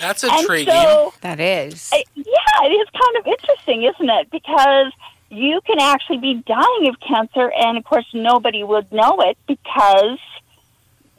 That's 0.00 0.22
and 0.24 0.32
intriguing. 0.40 0.74
so, 0.74 1.14
That 1.20 1.40
is. 1.40 1.90
I- 1.92 2.04
yeah, 2.14 2.24
it 2.64 2.72
is 2.72 2.88
kind 2.90 3.16
of 3.18 3.26
interesting, 3.26 3.82
isn't 3.84 4.10
it? 4.10 4.30
Because 4.30 4.92
you 5.30 5.60
can 5.66 5.80
actually 5.80 6.18
be 6.18 6.34
dying 6.46 6.88
of 6.88 7.00
cancer, 7.00 7.50
and 7.50 7.76
of 7.76 7.84
course, 7.84 8.06
nobody 8.12 8.62
would 8.62 8.90
know 8.92 9.20
it 9.20 9.36
because 9.46 10.18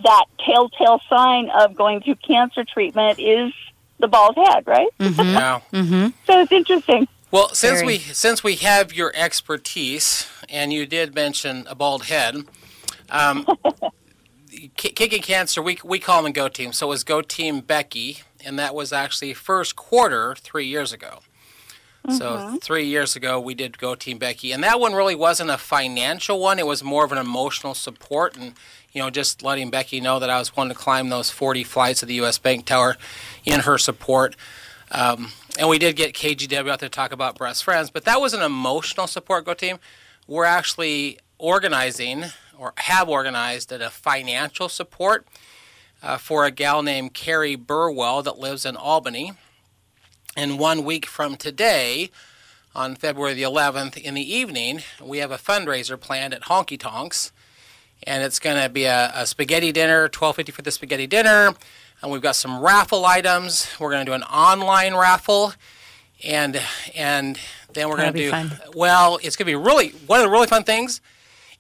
that 0.04 0.26
telltale 0.46 1.02
sign 1.10 1.50
of 1.50 1.76
going 1.76 2.02
through 2.02 2.16
cancer 2.16 2.64
treatment 2.64 3.20
is 3.20 3.54
the 4.00 4.08
bald 4.08 4.36
head, 4.36 4.66
right? 4.68 4.90
yeah. 5.00 5.62
Mm-hmm. 5.72 6.08
So 6.28 6.42
it's 6.42 6.52
interesting. 6.52 7.08
Well, 7.32 7.50
since 7.50 7.80
Very. 7.80 7.88
we 7.88 7.98
since 8.00 8.44
we 8.44 8.56
have 8.58 8.94
your 8.94 9.12
expertise, 9.16 10.28
and 10.48 10.72
you 10.72 10.86
did 10.86 11.16
mention 11.16 11.66
a 11.68 11.76
bald 11.76 12.06
head, 12.06 12.36
um, 13.10 13.46
Ki- 13.46 13.72
kicking 14.76 15.22
cancer, 15.22 15.62
we 15.62 15.78
we 15.84 16.00
call 16.00 16.24
them 16.24 16.32
Go 16.32 16.48
Team. 16.48 16.74
So 16.74 16.88
it 16.88 16.90
was 16.90 17.04
Go 17.04 17.22
Team 17.22 17.62
Becky, 17.62 18.20
and 18.44 18.58
that 18.60 18.76
was 18.76 18.92
actually 18.94 19.34
first 19.34 19.76
quarter 19.76 20.36
three 20.36 20.66
years 20.66 20.94
ago. 20.94 21.20
So 22.10 22.60
three 22.62 22.86
years 22.86 23.16
ago, 23.16 23.40
we 23.40 23.56
did 23.56 23.80
Go 23.80 23.96
Team 23.96 24.20
Becky, 24.20 24.52
and 24.52 24.64
that 24.64 24.80
one 24.80 24.94
really 24.94 25.16
wasn't 25.16 25.50
a 25.50 25.58
financial 25.58 26.40
one. 26.40 26.60
It 26.60 26.68
was 26.68 26.84
more 26.84 27.04
of 27.04 27.12
an 27.12 27.18
emotional 27.18 27.74
support, 27.74 28.38
and 28.38 28.54
you 28.92 29.02
know, 29.02 29.10
just 29.10 29.42
letting 29.42 29.72
Becky 29.72 30.00
know 30.00 30.20
that 30.20 30.30
I 30.30 30.38
was 30.38 30.56
wanting 30.56 30.76
to 30.76 30.80
climb 30.80 31.10
those 31.10 31.32
40 31.32 31.64
flights 31.64 32.04
of 32.04 32.08
the 32.08 32.14
U.S. 32.16 32.38
Bank 32.38 32.66
Tower 32.66 32.96
in 33.44 33.62
her 33.62 33.78
support. 33.78 34.36
Um, 34.92 35.32
and 35.58 35.68
we 35.68 35.80
did 35.80 35.96
get 35.96 36.14
KGW 36.14 36.70
out 36.70 36.80
there 36.80 36.90
to 36.90 36.90
talk 36.90 37.12
about 37.12 37.38
breast 37.38 37.64
friends, 37.64 37.90
but 37.90 38.06
that 38.06 38.22
was 38.22 38.34
an 38.34 38.42
emotional 38.42 39.08
support 39.08 39.46
Go 39.46 39.54
Team. 39.54 39.80
We're 40.28 40.46
actually 40.46 41.20
organizing 41.38 42.26
or 42.58 42.74
have 42.78 43.10
organized 43.10 43.72
a 43.72 43.90
financial 43.90 44.70
support 44.70 45.26
uh, 46.02 46.18
for 46.18 46.46
a 46.46 46.52
gal 46.52 46.84
named 46.84 47.14
Keri 47.14 47.56
Burwell 47.56 48.22
that 48.24 48.38
lives 48.38 48.66
in 48.66 48.76
Albany. 48.76 49.34
And 50.38 50.60
one 50.60 50.84
week 50.84 51.06
from 51.06 51.38
today, 51.38 52.10
on 52.76 52.96
February 52.96 53.34
the 53.34 53.44
11th 53.44 53.98
in 53.98 54.14
the 54.14 54.34
evening, 54.34 54.82
we 55.02 55.20
have 55.20 55.32
a 55.32 55.38
fundraiser 55.38 56.00
planned 56.00 56.34
at 56.34 56.44
Honky 56.44 56.78
Tonks. 56.78 57.32
And 58.04 58.24
it's 58.24 58.40
going 58.40 58.62
to 58.62 58.70
be 58.70 58.84
a, 58.84 59.12
a 59.16 59.26
spaghetti 59.26 59.72
dinner, 59.72 60.10
12.50 60.10 60.52
for 60.52 60.62
the 60.62 60.72
spaghetti 60.72 61.08
dinner. 61.08 61.54
And 62.02 62.12
we've 62.12 62.22
got 62.22 62.36
some 62.36 62.60
raffle 62.60 63.06
items. 63.06 63.68
We're 63.80 63.92
going 63.92 64.06
to 64.06 64.10
do 64.10 64.14
an 64.14 64.24
online 64.24 64.94
raffle. 64.94 65.54
And 66.24 66.62
and 66.96 67.40
then 67.74 67.90
we're 67.90 67.98
going 67.98 68.14
to 68.14 68.20
do 68.20 68.32
fun. 68.32 68.52
well, 68.74 69.18
it's 69.22 69.36
going 69.36 69.46
to 69.46 69.52
be 69.52 69.56
really 69.56 69.90
one 70.08 70.20
of 70.20 70.26
the 70.26 70.30
really 70.30 70.48
fun 70.48 70.64
things 70.64 71.02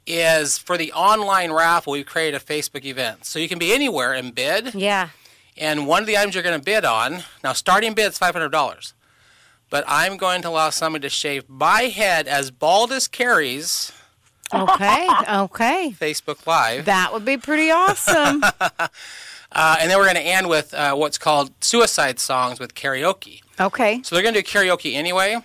is 0.07 0.57
for 0.57 0.77
the 0.77 0.91
online 0.93 1.51
raffle, 1.51 1.93
we've 1.93 2.05
created 2.05 2.39
a 2.41 2.43
Facebook 2.43 2.85
event. 2.85 3.25
So 3.25 3.39
you 3.39 3.47
can 3.47 3.59
be 3.59 3.73
anywhere 3.73 4.13
and 4.13 4.33
bid. 4.33 4.75
Yeah. 4.75 5.09
And 5.57 5.87
one 5.87 6.01
of 6.03 6.07
the 6.07 6.17
items 6.17 6.35
you're 6.35 6.43
going 6.43 6.59
to 6.59 6.63
bid 6.63 6.85
on, 6.85 7.23
now 7.43 7.53
starting 7.53 7.93
bid's 7.93 8.19
$500. 8.19 8.93
But 9.69 9.83
I'm 9.87 10.17
going 10.17 10.41
to 10.43 10.49
allow 10.49 10.69
somebody 10.69 11.03
to 11.03 11.09
shave 11.09 11.49
my 11.49 11.83
head 11.83 12.27
as 12.27 12.51
bald 12.51 12.91
as 12.91 13.07
Keri's 13.07 13.91
Okay. 14.53 15.07
okay. 15.29 15.95
Facebook 15.99 16.45
Live. 16.45 16.85
That 16.85 17.11
would 17.13 17.25
be 17.25 17.37
pretty 17.37 17.71
awesome. 17.71 18.43
Uh, 19.51 19.77
and 19.79 19.89
then 19.89 19.97
we're 19.97 20.03
going 20.03 20.15
to 20.17 20.21
end 20.21 20.49
with 20.49 20.73
uh, 20.73 20.93
what's 20.95 21.17
called 21.17 21.49
suicide 21.63 22.19
songs 22.19 22.59
with 22.59 22.75
karaoke. 22.75 23.41
Okay. 23.57 24.01
So 24.03 24.13
they're 24.13 24.23
going 24.23 24.33
to 24.33 24.41
do 24.41 24.45
karaoke 24.45 24.95
anyway. 24.95 25.37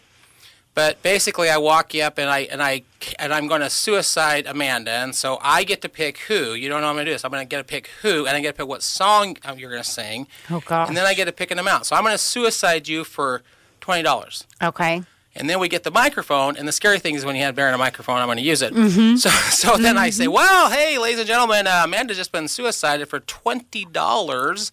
But 0.73 1.03
basically, 1.03 1.51
I 1.51 1.57
walk 1.59 1.95
you 1.95 2.03
up 2.03 2.17
and 2.17 2.31
I 2.31 2.41
and 2.41 2.63
I 2.63 2.83
and 3.19 3.35
I'm 3.35 3.49
going 3.49 3.61
to 3.61 3.69
suicide 3.71 4.47
Amanda, 4.47 4.93
and 4.93 5.15
so 5.15 5.39
I 5.43 5.65
get 5.65 5.83
to 5.83 5.89
pick 5.89 6.19
who. 6.19 6.55
You 6.55 6.69
don't 6.69 6.81
know 6.81 6.87
I'm 6.89 6.95
going 6.95 7.05
to 7.07 7.11
do 7.11 7.15
this. 7.15 7.25
I'm 7.25 7.31
going 7.33 7.43
to 7.45 7.49
get 7.49 7.59
to 7.59 7.65
pick 7.65 7.89
who, 8.03 8.25
and 8.27 8.37
I 8.37 8.41
get 8.41 8.55
to 8.57 8.63
pick 8.63 8.69
what 8.69 8.83
song 8.83 9.37
uh, 9.45 9.55
you're 9.59 9.71
going 9.71 9.83
to 9.83 9.89
sing, 9.89 10.29
Oh 10.49 10.61
gosh. 10.65 10.87
and 10.89 10.97
then 10.97 11.07
I 11.07 11.15
get 11.15 11.25
to 11.25 11.33
pick 11.33 11.51
an 11.51 11.59
amount. 11.59 11.87
So 11.87 11.97
I'm 11.97 12.03
going 12.03 12.15
to 12.15 12.19
suicide 12.19 12.87
you 12.89 13.03
for 13.05 13.43
twenty 13.81 14.03
dollars. 14.03 14.47
Okay. 14.63 15.03
And 15.35 15.49
then 15.49 15.61
we 15.61 15.69
get 15.69 15.85
the 15.85 15.93
microphone, 15.93 16.57
and 16.57 16.67
the 16.67 16.73
scary 16.73 16.99
thing 16.99 17.15
is 17.15 17.25
when 17.25 17.37
you 17.37 17.43
have 17.43 17.55
Baron 17.55 17.73
a 17.73 17.79
microphone, 17.79 18.19
I'm 18.19 18.27
going 18.27 18.39
to 18.39 18.43
use 18.43 18.63
it. 18.63 18.73
So, 19.19 19.29
so 19.31 19.77
then 19.77 19.97
I 19.99 20.11
say, 20.11 20.27
"Well, 20.29 20.71
hey, 20.71 20.99
ladies 20.99 21.19
and 21.21 21.29
gentlemen, 21.29 21.67
uh, 21.67 21.83
Amanda's 21.85 22.17
just 22.17 22.33
been 22.33 22.49
suicided 22.49 23.09
for 23.09 23.21
twenty 23.21 23.85
dollars, 23.85 24.71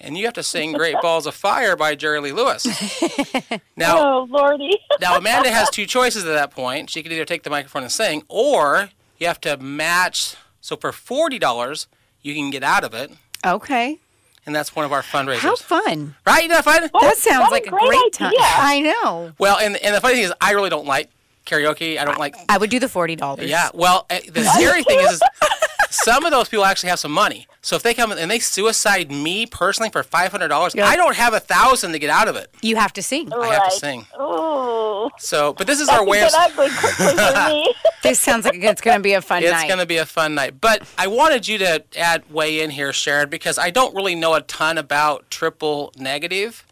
and 0.00 0.16
you 0.16 0.24
have 0.26 0.34
to 0.34 0.42
sing 0.42 0.72
"Great 0.72 0.96
Balls 1.02 1.26
of 1.26 1.34
Fire" 1.34 1.76
by 1.76 1.94
Jerry 1.94 2.20
Lee 2.20 2.32
Lewis." 2.32 2.66
now, 3.76 3.98
Oh, 3.98 4.26
Lordy. 4.30 4.78
now 5.00 5.16
Amanda 5.16 5.50
has 5.50 5.70
two 5.70 5.86
choices 5.86 6.24
at 6.24 6.32
that 6.32 6.50
point. 6.50 6.90
She 6.90 7.02
can 7.02 7.12
either 7.12 7.24
take 7.24 7.42
the 7.42 7.50
microphone 7.50 7.82
and 7.82 7.92
sing, 7.92 8.22
or 8.28 8.90
you 9.18 9.26
have 9.26 9.40
to 9.42 9.56
match. 9.56 10.36
So 10.60 10.76
for 10.76 10.92
forty 10.92 11.38
dollars, 11.38 11.86
you 12.22 12.34
can 12.34 12.50
get 12.50 12.62
out 12.62 12.84
of 12.84 12.92
it, 12.94 13.10
Okay. 13.46 13.98
and 14.44 14.54
that's 14.54 14.74
one 14.76 14.84
of 14.84 14.92
our 14.92 15.02
fundraisers. 15.02 15.38
How 15.38 15.56
fun. 15.56 16.14
Right? 16.26 16.42
You 16.42 16.48
know, 16.48 16.60
fun. 16.62 16.88
That 17.00 17.16
sounds 17.16 17.50
like 17.50 17.66
a 17.66 17.70
great 17.70 17.86
great 17.88 18.12
time. 18.12 18.28
idea. 18.28 18.40
I 18.42 18.80
know. 18.80 19.32
Well, 19.38 19.56
and 19.58 19.76
and 19.78 19.94
the 19.94 20.00
funny 20.00 20.14
thing 20.16 20.24
is, 20.24 20.32
I 20.40 20.52
really 20.52 20.70
don't 20.70 20.86
like 20.86 21.10
karaoke. 21.46 21.98
I 21.98 22.04
don't 22.04 22.18
like. 22.18 22.36
I 22.48 22.58
would 22.58 22.70
do 22.70 22.78
the 22.78 22.88
forty 22.88 23.16
dollars. 23.16 23.48
Yeah. 23.48 23.70
Well, 23.72 24.04
eh, 24.10 24.20
the 24.30 24.44
scary 24.44 24.82
thing 24.84 24.98
is, 25.00 25.12
is 25.12 25.22
some 25.90 26.24
of 26.24 26.30
those 26.32 26.48
people 26.48 26.64
actually 26.64 26.90
have 26.90 26.98
some 26.98 27.12
money. 27.12 27.46
So 27.60 27.76
if 27.76 27.82
they 27.82 27.92
come 27.94 28.12
and 28.12 28.30
they 28.30 28.38
suicide 28.38 29.10
me 29.10 29.44
personally 29.46 29.90
for 29.90 30.02
five 30.02 30.30
hundred 30.30 30.48
dollars, 30.48 30.74
Yeah. 30.74 30.86
I 30.86 30.96
don't 30.96 31.16
have 31.16 31.34
a 31.34 31.40
thousand 31.40 31.92
to 31.92 31.98
get 31.98 32.10
out 32.10 32.28
of 32.28 32.36
it. 32.36 32.50
You 32.62 32.76
have 32.76 32.92
to 32.94 33.02
sing. 33.02 33.32
I 33.32 33.48
have 33.54 33.68
to 33.70 33.76
sing. 33.76 34.06
Ooh. 34.20 35.10
So, 35.18 35.52
but 35.54 35.66
this 35.66 35.80
is 35.80 35.86
That 35.88 35.94
our 35.94 36.04
could 36.04 36.08
way 36.10 36.22
of. 36.22 36.30
ugly 36.34 36.68
quickly 36.70 37.06
for 37.06 37.48
me. 37.48 37.74
This 38.02 38.20
sounds 38.20 38.44
like 38.44 38.54
it's 38.62 38.80
going 38.80 38.98
to 38.98 39.02
be 39.02 39.12
a 39.14 39.20
fun 39.22 39.42
It's 39.42 39.50
night. 39.50 39.60
It's 39.62 39.68
going 39.68 39.80
to 39.80 39.86
be 39.86 39.96
a 39.96 40.06
fun 40.06 40.34
night. 40.34 40.60
But 40.60 40.82
I 40.96 41.06
wanted 41.08 41.48
you 41.48 41.58
to 41.58 41.82
add 41.96 42.24
weigh 42.30 42.60
in 42.60 42.70
here, 42.70 42.92
Sharon, 42.92 43.28
because 43.28 43.58
I 43.58 43.70
don't 43.70 43.94
really 43.94 44.14
know 44.14 44.34
a 44.34 44.40
ton 44.42 44.78
about 44.78 45.30
triple 45.30 45.92
negative. 45.96 46.64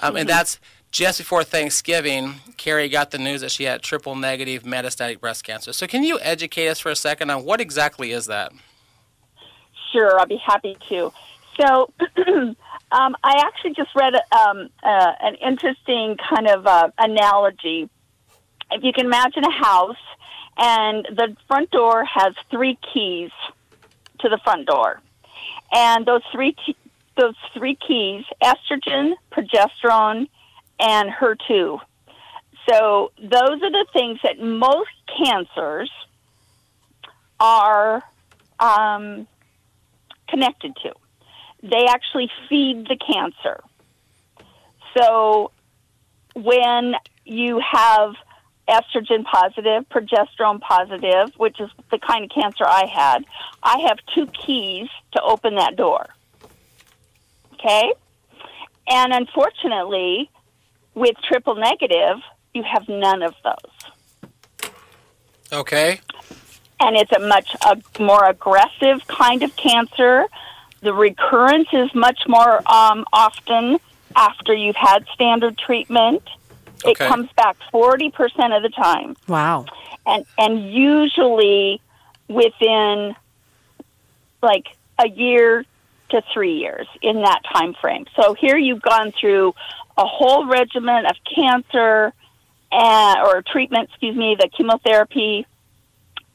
Um, 0.00 0.16
And 0.16 0.28
that's 0.28 0.58
just 0.90 1.18
before 1.18 1.44
Thanksgiving, 1.44 2.36
Keri 2.56 2.88
got 2.88 3.10
the 3.10 3.18
news 3.18 3.40
that 3.42 3.50
she 3.50 3.64
had 3.64 3.82
triple 3.82 4.16
negative 4.16 4.62
metastatic 4.62 5.20
breast 5.20 5.44
cancer. 5.44 5.72
So 5.72 5.86
can 5.86 6.02
you 6.02 6.18
educate 6.20 6.68
us 6.68 6.78
for 6.78 6.90
a 6.90 6.96
second 6.96 7.30
on 7.30 7.44
what 7.44 7.60
exactly 7.60 8.12
is 8.12 8.26
that? 8.26 8.52
Sure, 9.92 10.18
I'll 10.18 10.26
be 10.26 10.36
happy 10.36 10.76
to. 10.88 11.12
So, 11.60 11.90
um, 12.92 13.16
I 13.24 13.42
actually 13.44 13.74
just 13.74 13.94
read 13.94 14.14
um, 14.14 14.70
uh, 14.82 15.12
an 15.20 15.34
interesting 15.36 16.16
kind 16.16 16.48
of 16.48 16.66
uh, 16.66 16.90
analogy. 16.98 17.88
If 18.70 18.84
you 18.84 18.92
can 18.92 19.06
imagine 19.06 19.44
a 19.44 19.50
house, 19.50 19.96
and 20.56 21.06
the 21.10 21.36
front 21.46 21.70
door 21.70 22.04
has 22.04 22.34
three 22.50 22.78
keys 22.92 23.30
to 24.20 24.28
the 24.28 24.38
front 24.42 24.66
door, 24.66 25.00
and 25.72 26.04
those 26.04 26.22
three 26.32 26.54
t- 26.66 26.76
those 27.16 27.34
three 27.54 27.76
keys: 27.76 28.24
estrogen, 28.42 29.14
progesterone, 29.32 30.28
and 30.78 31.10
HER2. 31.10 31.80
So 32.68 33.12
those 33.18 33.62
are 33.62 33.70
the 33.70 33.86
things 33.92 34.18
that 34.22 34.40
most 34.40 34.90
cancers 35.16 35.90
are 37.40 38.02
um, 38.60 39.26
connected 40.28 40.76
to. 40.82 40.92
They 41.62 41.86
actually 41.86 42.30
feed 42.48 42.86
the 42.88 42.96
cancer. 42.96 43.62
So 44.96 45.50
when 46.34 46.94
you 47.24 47.60
have 47.60 48.14
estrogen 48.68 49.24
positive, 49.24 49.88
progesterone 49.88 50.60
positive, 50.60 51.32
which 51.36 51.58
is 51.60 51.70
the 51.90 51.98
kind 51.98 52.24
of 52.24 52.30
cancer 52.30 52.64
I 52.66 52.86
had, 52.86 53.24
I 53.62 53.78
have 53.88 53.98
two 54.14 54.26
keys 54.26 54.88
to 55.12 55.22
open 55.22 55.56
that 55.56 55.76
door. 55.76 56.06
Okay? 57.54 57.92
And 58.88 59.12
unfortunately, 59.12 60.30
with 60.98 61.16
triple 61.22 61.54
negative, 61.54 62.18
you 62.54 62.62
have 62.64 62.88
none 62.88 63.22
of 63.22 63.34
those. 63.44 64.70
Okay. 65.52 66.00
and 66.80 66.96
it's 66.96 67.12
a 67.12 67.18
much 67.18 67.54
a 67.62 68.02
more 68.02 68.24
aggressive 68.24 69.06
kind 69.08 69.42
of 69.42 69.54
cancer. 69.56 70.26
The 70.80 70.92
recurrence 70.92 71.68
is 71.72 71.92
much 71.94 72.20
more 72.28 72.56
um, 72.70 73.04
often 73.12 73.78
after 74.14 74.54
you've 74.54 74.76
had 74.76 75.06
standard 75.12 75.58
treatment. 75.58 76.22
Okay. 76.84 76.90
It 76.92 77.08
comes 77.08 77.28
back 77.32 77.56
forty 77.72 78.10
percent 78.10 78.52
of 78.52 78.62
the 78.62 78.68
time, 78.68 79.16
wow. 79.26 79.66
and 80.06 80.24
and 80.38 80.72
usually 80.72 81.80
within 82.28 83.16
like 84.42 84.66
a 84.98 85.08
year 85.08 85.64
to 86.10 86.22
three 86.32 86.58
years 86.58 86.86
in 87.02 87.22
that 87.22 87.40
time 87.52 87.74
frame. 87.74 88.06
So 88.14 88.34
here 88.34 88.56
you've 88.56 88.82
gone 88.82 89.12
through 89.18 89.54
a 89.98 90.06
whole 90.06 90.46
regimen 90.46 91.04
of 91.06 91.16
cancer 91.34 92.12
and, 92.70 93.20
or 93.26 93.42
treatment, 93.42 93.88
excuse 93.90 94.16
me, 94.16 94.36
the 94.38 94.48
chemotherapy, 94.56 95.46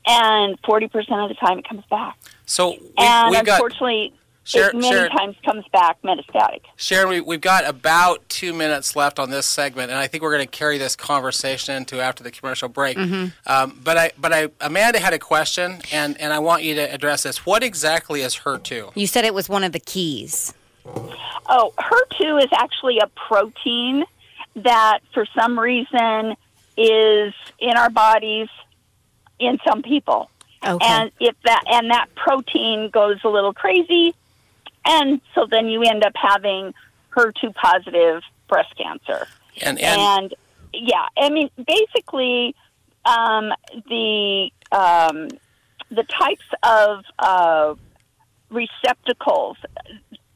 and 0.05 0.61
40% 0.63 0.85
of 1.23 1.29
the 1.29 1.35
time 1.35 1.59
it 1.59 1.67
comes 1.67 1.85
back. 1.89 2.17
So 2.45 2.71
we, 2.71 2.79
And 2.97 3.31
we've 3.31 3.45
got 3.45 3.61
unfortunately, 3.61 4.13
Sharon, 4.43 4.77
it 4.77 4.81
many 4.81 4.93
Sharon, 4.93 5.11
times 5.11 5.37
comes 5.45 5.63
back 5.71 6.01
metastatic. 6.01 6.61
Sharon 6.75 7.07
we, 7.07 7.21
we've 7.21 7.39
got 7.39 7.65
about 7.65 8.27
two 8.27 8.51
minutes 8.51 8.97
left 8.97 9.17
on 9.17 9.29
this 9.29 9.45
segment, 9.45 9.91
and 9.91 9.97
I 9.97 10.07
think 10.07 10.23
we're 10.23 10.33
going 10.33 10.45
to 10.45 10.51
carry 10.51 10.77
this 10.77 10.97
conversation 10.97 11.75
into 11.75 12.01
after 12.01 12.21
the 12.21 12.31
commercial 12.31 12.67
break. 12.67 12.97
Um, 12.97 13.79
but 13.81 13.97
I, 13.97 14.11
but 14.19 14.33
I, 14.33 14.49
Amanda 14.59 14.99
had 14.99 15.13
a 15.13 15.19
question, 15.19 15.79
and, 15.93 16.19
and 16.19 16.33
I 16.33 16.39
want 16.39 16.63
you 16.63 16.75
to 16.75 16.93
address 16.93 17.23
this. 17.23 17.45
What 17.45 17.63
exactly 17.63 18.21
is 18.21 18.39
HER2? 18.39 18.91
You 18.95 19.07
said 19.07 19.23
it 19.23 19.33
was 19.33 19.47
one 19.47 19.63
of 19.63 19.71
the 19.71 19.79
keys. 19.79 20.53
Oh, 20.85 21.73
HER2 21.77 22.43
is 22.43 22.49
actually 22.53 22.99
a 22.99 23.07
protein 23.07 24.05
that 24.55 24.99
for 25.13 25.25
some 25.35 25.59
reason 25.59 26.35
is 26.77 27.33
in 27.59 27.77
our 27.77 27.89
bodies 27.89 28.49
in 29.39 29.57
some 29.67 29.81
people. 29.81 30.29
Okay. 30.65 30.85
And 30.85 31.11
if 31.19 31.35
that 31.43 31.63
and 31.69 31.91
that 31.91 32.07
protein 32.15 32.89
goes 32.89 33.17
a 33.23 33.29
little 33.29 33.53
crazy 33.53 34.13
and 34.85 35.21
so 35.33 35.45
then 35.49 35.67
you 35.67 35.83
end 35.83 36.03
up 36.03 36.13
having 36.15 36.73
HER2 37.15 37.53
positive 37.55 38.21
breast 38.47 38.75
cancer. 38.77 39.27
And, 39.61 39.79
and, 39.79 40.01
And 40.01 40.35
yeah, 40.73 41.05
I 41.17 41.29
mean 41.29 41.49
basically 41.65 42.55
um, 43.05 43.51
the 43.89 44.49
um, 44.71 45.29
the 45.89 46.03
types 46.03 46.45
of 46.63 47.03
uh, 47.19 47.75
receptacles, 48.49 49.57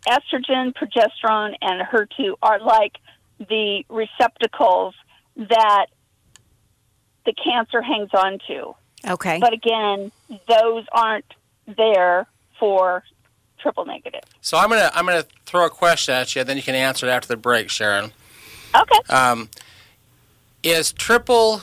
estrogen, 0.07 0.73
progesterone, 0.73 1.55
and 1.61 1.87
HER2 1.87 2.35
are 2.41 2.59
like 2.59 2.97
the 3.39 3.85
receptacles 3.89 4.95
that 5.35 5.87
the 7.25 7.33
cancer 7.33 7.81
hangs 7.81 8.09
on 8.13 8.39
to. 8.47 8.75
okay. 9.07 9.39
But 9.39 9.53
again, 9.53 10.11
those 10.47 10.85
aren't 10.91 11.25
there 11.77 12.25
for 12.59 13.03
triple 13.59 13.85
negative. 13.85 14.21
so 14.41 14.57
I'm 14.57 14.69
gonna 14.69 14.91
I'm 14.93 15.05
gonna 15.05 15.25
throw 15.45 15.65
a 15.65 15.69
question 15.69 16.13
at 16.13 16.35
you, 16.35 16.43
then 16.43 16.57
you 16.57 16.63
can 16.63 16.75
answer 16.75 17.07
it 17.07 17.09
after 17.09 17.27
the 17.27 17.37
break, 17.37 17.69
Sharon. 17.69 18.11
Okay. 18.75 18.99
Um, 19.09 19.49
is 20.63 20.91
triple 20.91 21.61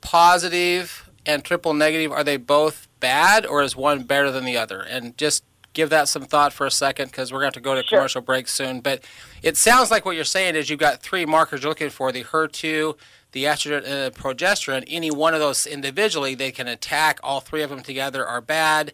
positive 0.00 1.08
and 1.24 1.44
triple 1.44 1.74
negative 1.74 2.12
are 2.12 2.24
they 2.24 2.36
both 2.36 2.88
bad, 3.00 3.46
or 3.46 3.62
is 3.62 3.76
one 3.76 4.04
better 4.04 4.30
than 4.30 4.44
the 4.44 4.56
other? 4.56 4.80
And 4.80 5.16
just 5.16 5.44
give 5.76 5.90
that 5.90 6.08
some 6.08 6.22
thought 6.22 6.52
for 6.52 6.66
a 6.66 6.70
second, 6.70 7.06
because 7.12 7.32
we're 7.32 7.40
going 7.40 7.52
to 7.52 7.58
have 7.58 7.62
to 7.62 7.68
go 7.68 7.74
to 7.74 7.86
Sure. 7.86 7.98
commercial 7.98 8.22
break 8.22 8.48
soon. 8.48 8.80
But 8.80 9.04
it 9.42 9.56
sounds 9.56 9.90
like 9.90 10.04
what 10.04 10.16
you're 10.16 10.24
saying 10.24 10.56
is 10.56 10.70
you've 10.70 10.80
got 10.80 11.02
three 11.02 11.26
markers 11.26 11.62
you're 11.62 11.70
looking 11.70 11.90
for: 11.90 12.10
the 12.10 12.24
HER2, 12.24 12.96
the 13.32 13.44
estrogen, 13.44 13.84
and 13.84 13.84
the 13.84 14.12
progesterone. 14.18 14.84
Any 14.88 15.10
one 15.10 15.34
of 15.34 15.40
those 15.40 15.66
individually, 15.66 16.34
they 16.34 16.50
can 16.50 16.66
attack. 16.66 17.20
All 17.22 17.40
three 17.40 17.62
of 17.62 17.70
them 17.70 17.82
together 17.82 18.26
are 18.26 18.40
bad. 18.40 18.92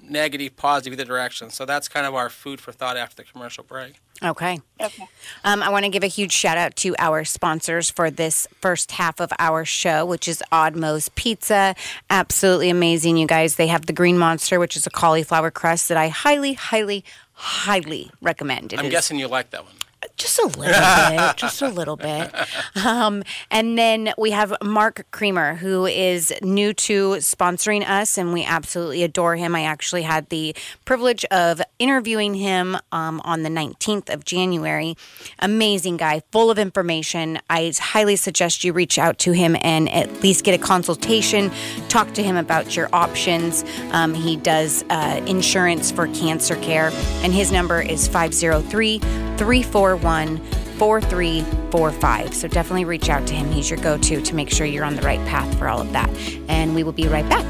Negative, 0.00 0.54
positive, 0.54 0.92
either 0.92 1.04
direction. 1.04 1.50
So 1.50 1.64
that's 1.64 1.88
kind 1.88 2.06
of 2.06 2.14
our 2.14 2.28
food 2.30 2.60
for 2.60 2.72
thought 2.72 2.96
after 2.96 3.16
the 3.16 3.24
commercial 3.24 3.64
break. 3.64 3.94
Okay. 4.22 4.60
Okay. 4.80 5.06
Um, 5.44 5.62
I 5.62 5.70
want 5.70 5.84
to 5.84 5.90
give 5.90 6.02
a 6.02 6.08
huge 6.08 6.32
shout 6.32 6.58
out 6.58 6.76
to 6.76 6.94
our 6.98 7.24
sponsors 7.24 7.90
for 7.90 8.10
this 8.10 8.46
first 8.60 8.92
half 8.92 9.20
of 9.20 9.32
our 9.38 9.64
show, 9.64 10.04
which 10.04 10.28
is 10.28 10.42
Oddmo's 10.52 11.08
Pizza. 11.10 11.74
Absolutely 12.10 12.70
amazing, 12.70 13.16
you 13.16 13.26
guys. 13.26 13.56
They 13.56 13.68
have 13.68 13.86
the 13.86 13.92
Green 13.92 14.18
Monster, 14.18 14.58
which 14.60 14.76
is 14.76 14.86
a 14.86 14.90
cauliflower 14.90 15.50
crust 15.50 15.88
that 15.88 15.96
I 15.96 16.08
highly, 16.08 16.52
highly, 16.54 17.04
highly 17.32 18.10
recommend. 18.20 18.72
It 18.72 18.78
I'm 18.78 18.86
is- 18.86 18.90
guessing 18.92 19.18
you 19.18 19.28
like 19.28 19.50
that 19.50 19.64
one. 19.64 19.74
Just 20.16 20.38
a 20.38 20.46
little 20.46 20.64
bit, 20.64 21.36
just 21.36 21.62
a 21.62 21.68
little 21.68 21.96
bit. 21.96 22.32
Um, 22.84 23.22
and 23.50 23.78
then 23.78 24.12
we 24.18 24.32
have 24.32 24.54
Mark 24.62 25.06
Creamer, 25.10 25.54
who 25.54 25.86
is 25.86 26.32
new 26.42 26.74
to 26.74 27.12
sponsoring 27.14 27.88
us, 27.88 28.18
and 28.18 28.32
we 28.32 28.44
absolutely 28.44 29.02
adore 29.02 29.36
him. 29.36 29.54
I 29.54 29.62
actually 29.62 30.02
had 30.02 30.28
the 30.28 30.54
privilege 30.84 31.24
of 31.26 31.62
interviewing 31.78 32.34
him 32.34 32.76
um, 32.92 33.20
on 33.24 33.42
the 33.42 33.48
19th 33.48 34.12
of 34.12 34.24
January. 34.24 34.96
Amazing 35.38 35.96
guy, 35.96 36.22
full 36.30 36.50
of 36.50 36.58
information. 36.58 37.38
I 37.48 37.72
highly 37.78 38.16
suggest 38.16 38.64
you 38.64 38.72
reach 38.72 38.98
out 38.98 39.18
to 39.20 39.32
him 39.32 39.56
and 39.62 39.88
at 39.90 40.22
least 40.22 40.44
get 40.44 40.58
a 40.58 40.62
consultation, 40.62 41.50
talk 41.88 42.12
to 42.14 42.22
him 42.22 42.36
about 42.36 42.76
your 42.76 42.88
options. 42.92 43.64
Um, 43.92 44.14
he 44.14 44.36
does 44.36 44.84
uh, 44.90 45.22
insurance 45.26 45.90
for 45.90 46.08
cancer 46.08 46.56
care, 46.56 46.90
and 47.22 47.32
his 47.32 47.50
number 47.50 47.80
is 47.80 48.08
503 48.08 48.98
341 48.98 50.03
4345. 50.04 52.34
So 52.34 52.48
definitely 52.48 52.84
reach 52.84 53.08
out 53.08 53.26
to 53.26 53.34
him. 53.34 53.50
He's 53.50 53.70
your 53.70 53.80
go 53.80 53.96
to 53.96 54.20
to 54.20 54.34
make 54.34 54.50
sure 54.50 54.66
you're 54.66 54.84
on 54.84 54.96
the 54.96 55.02
right 55.02 55.24
path 55.26 55.58
for 55.58 55.68
all 55.68 55.80
of 55.80 55.90
that. 55.92 56.10
And 56.48 56.74
we 56.74 56.82
will 56.82 56.92
be 56.92 57.08
right 57.08 57.26
back. 57.28 57.46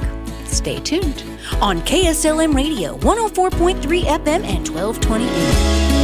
Stay 0.46 0.78
tuned 0.80 1.24
on 1.60 1.80
KSLM 1.80 2.54
Radio 2.54 2.96
104.3 2.98 4.02
FM 4.02 4.44
and 4.44 4.68
1220 4.68 5.26
AM. 5.26 6.03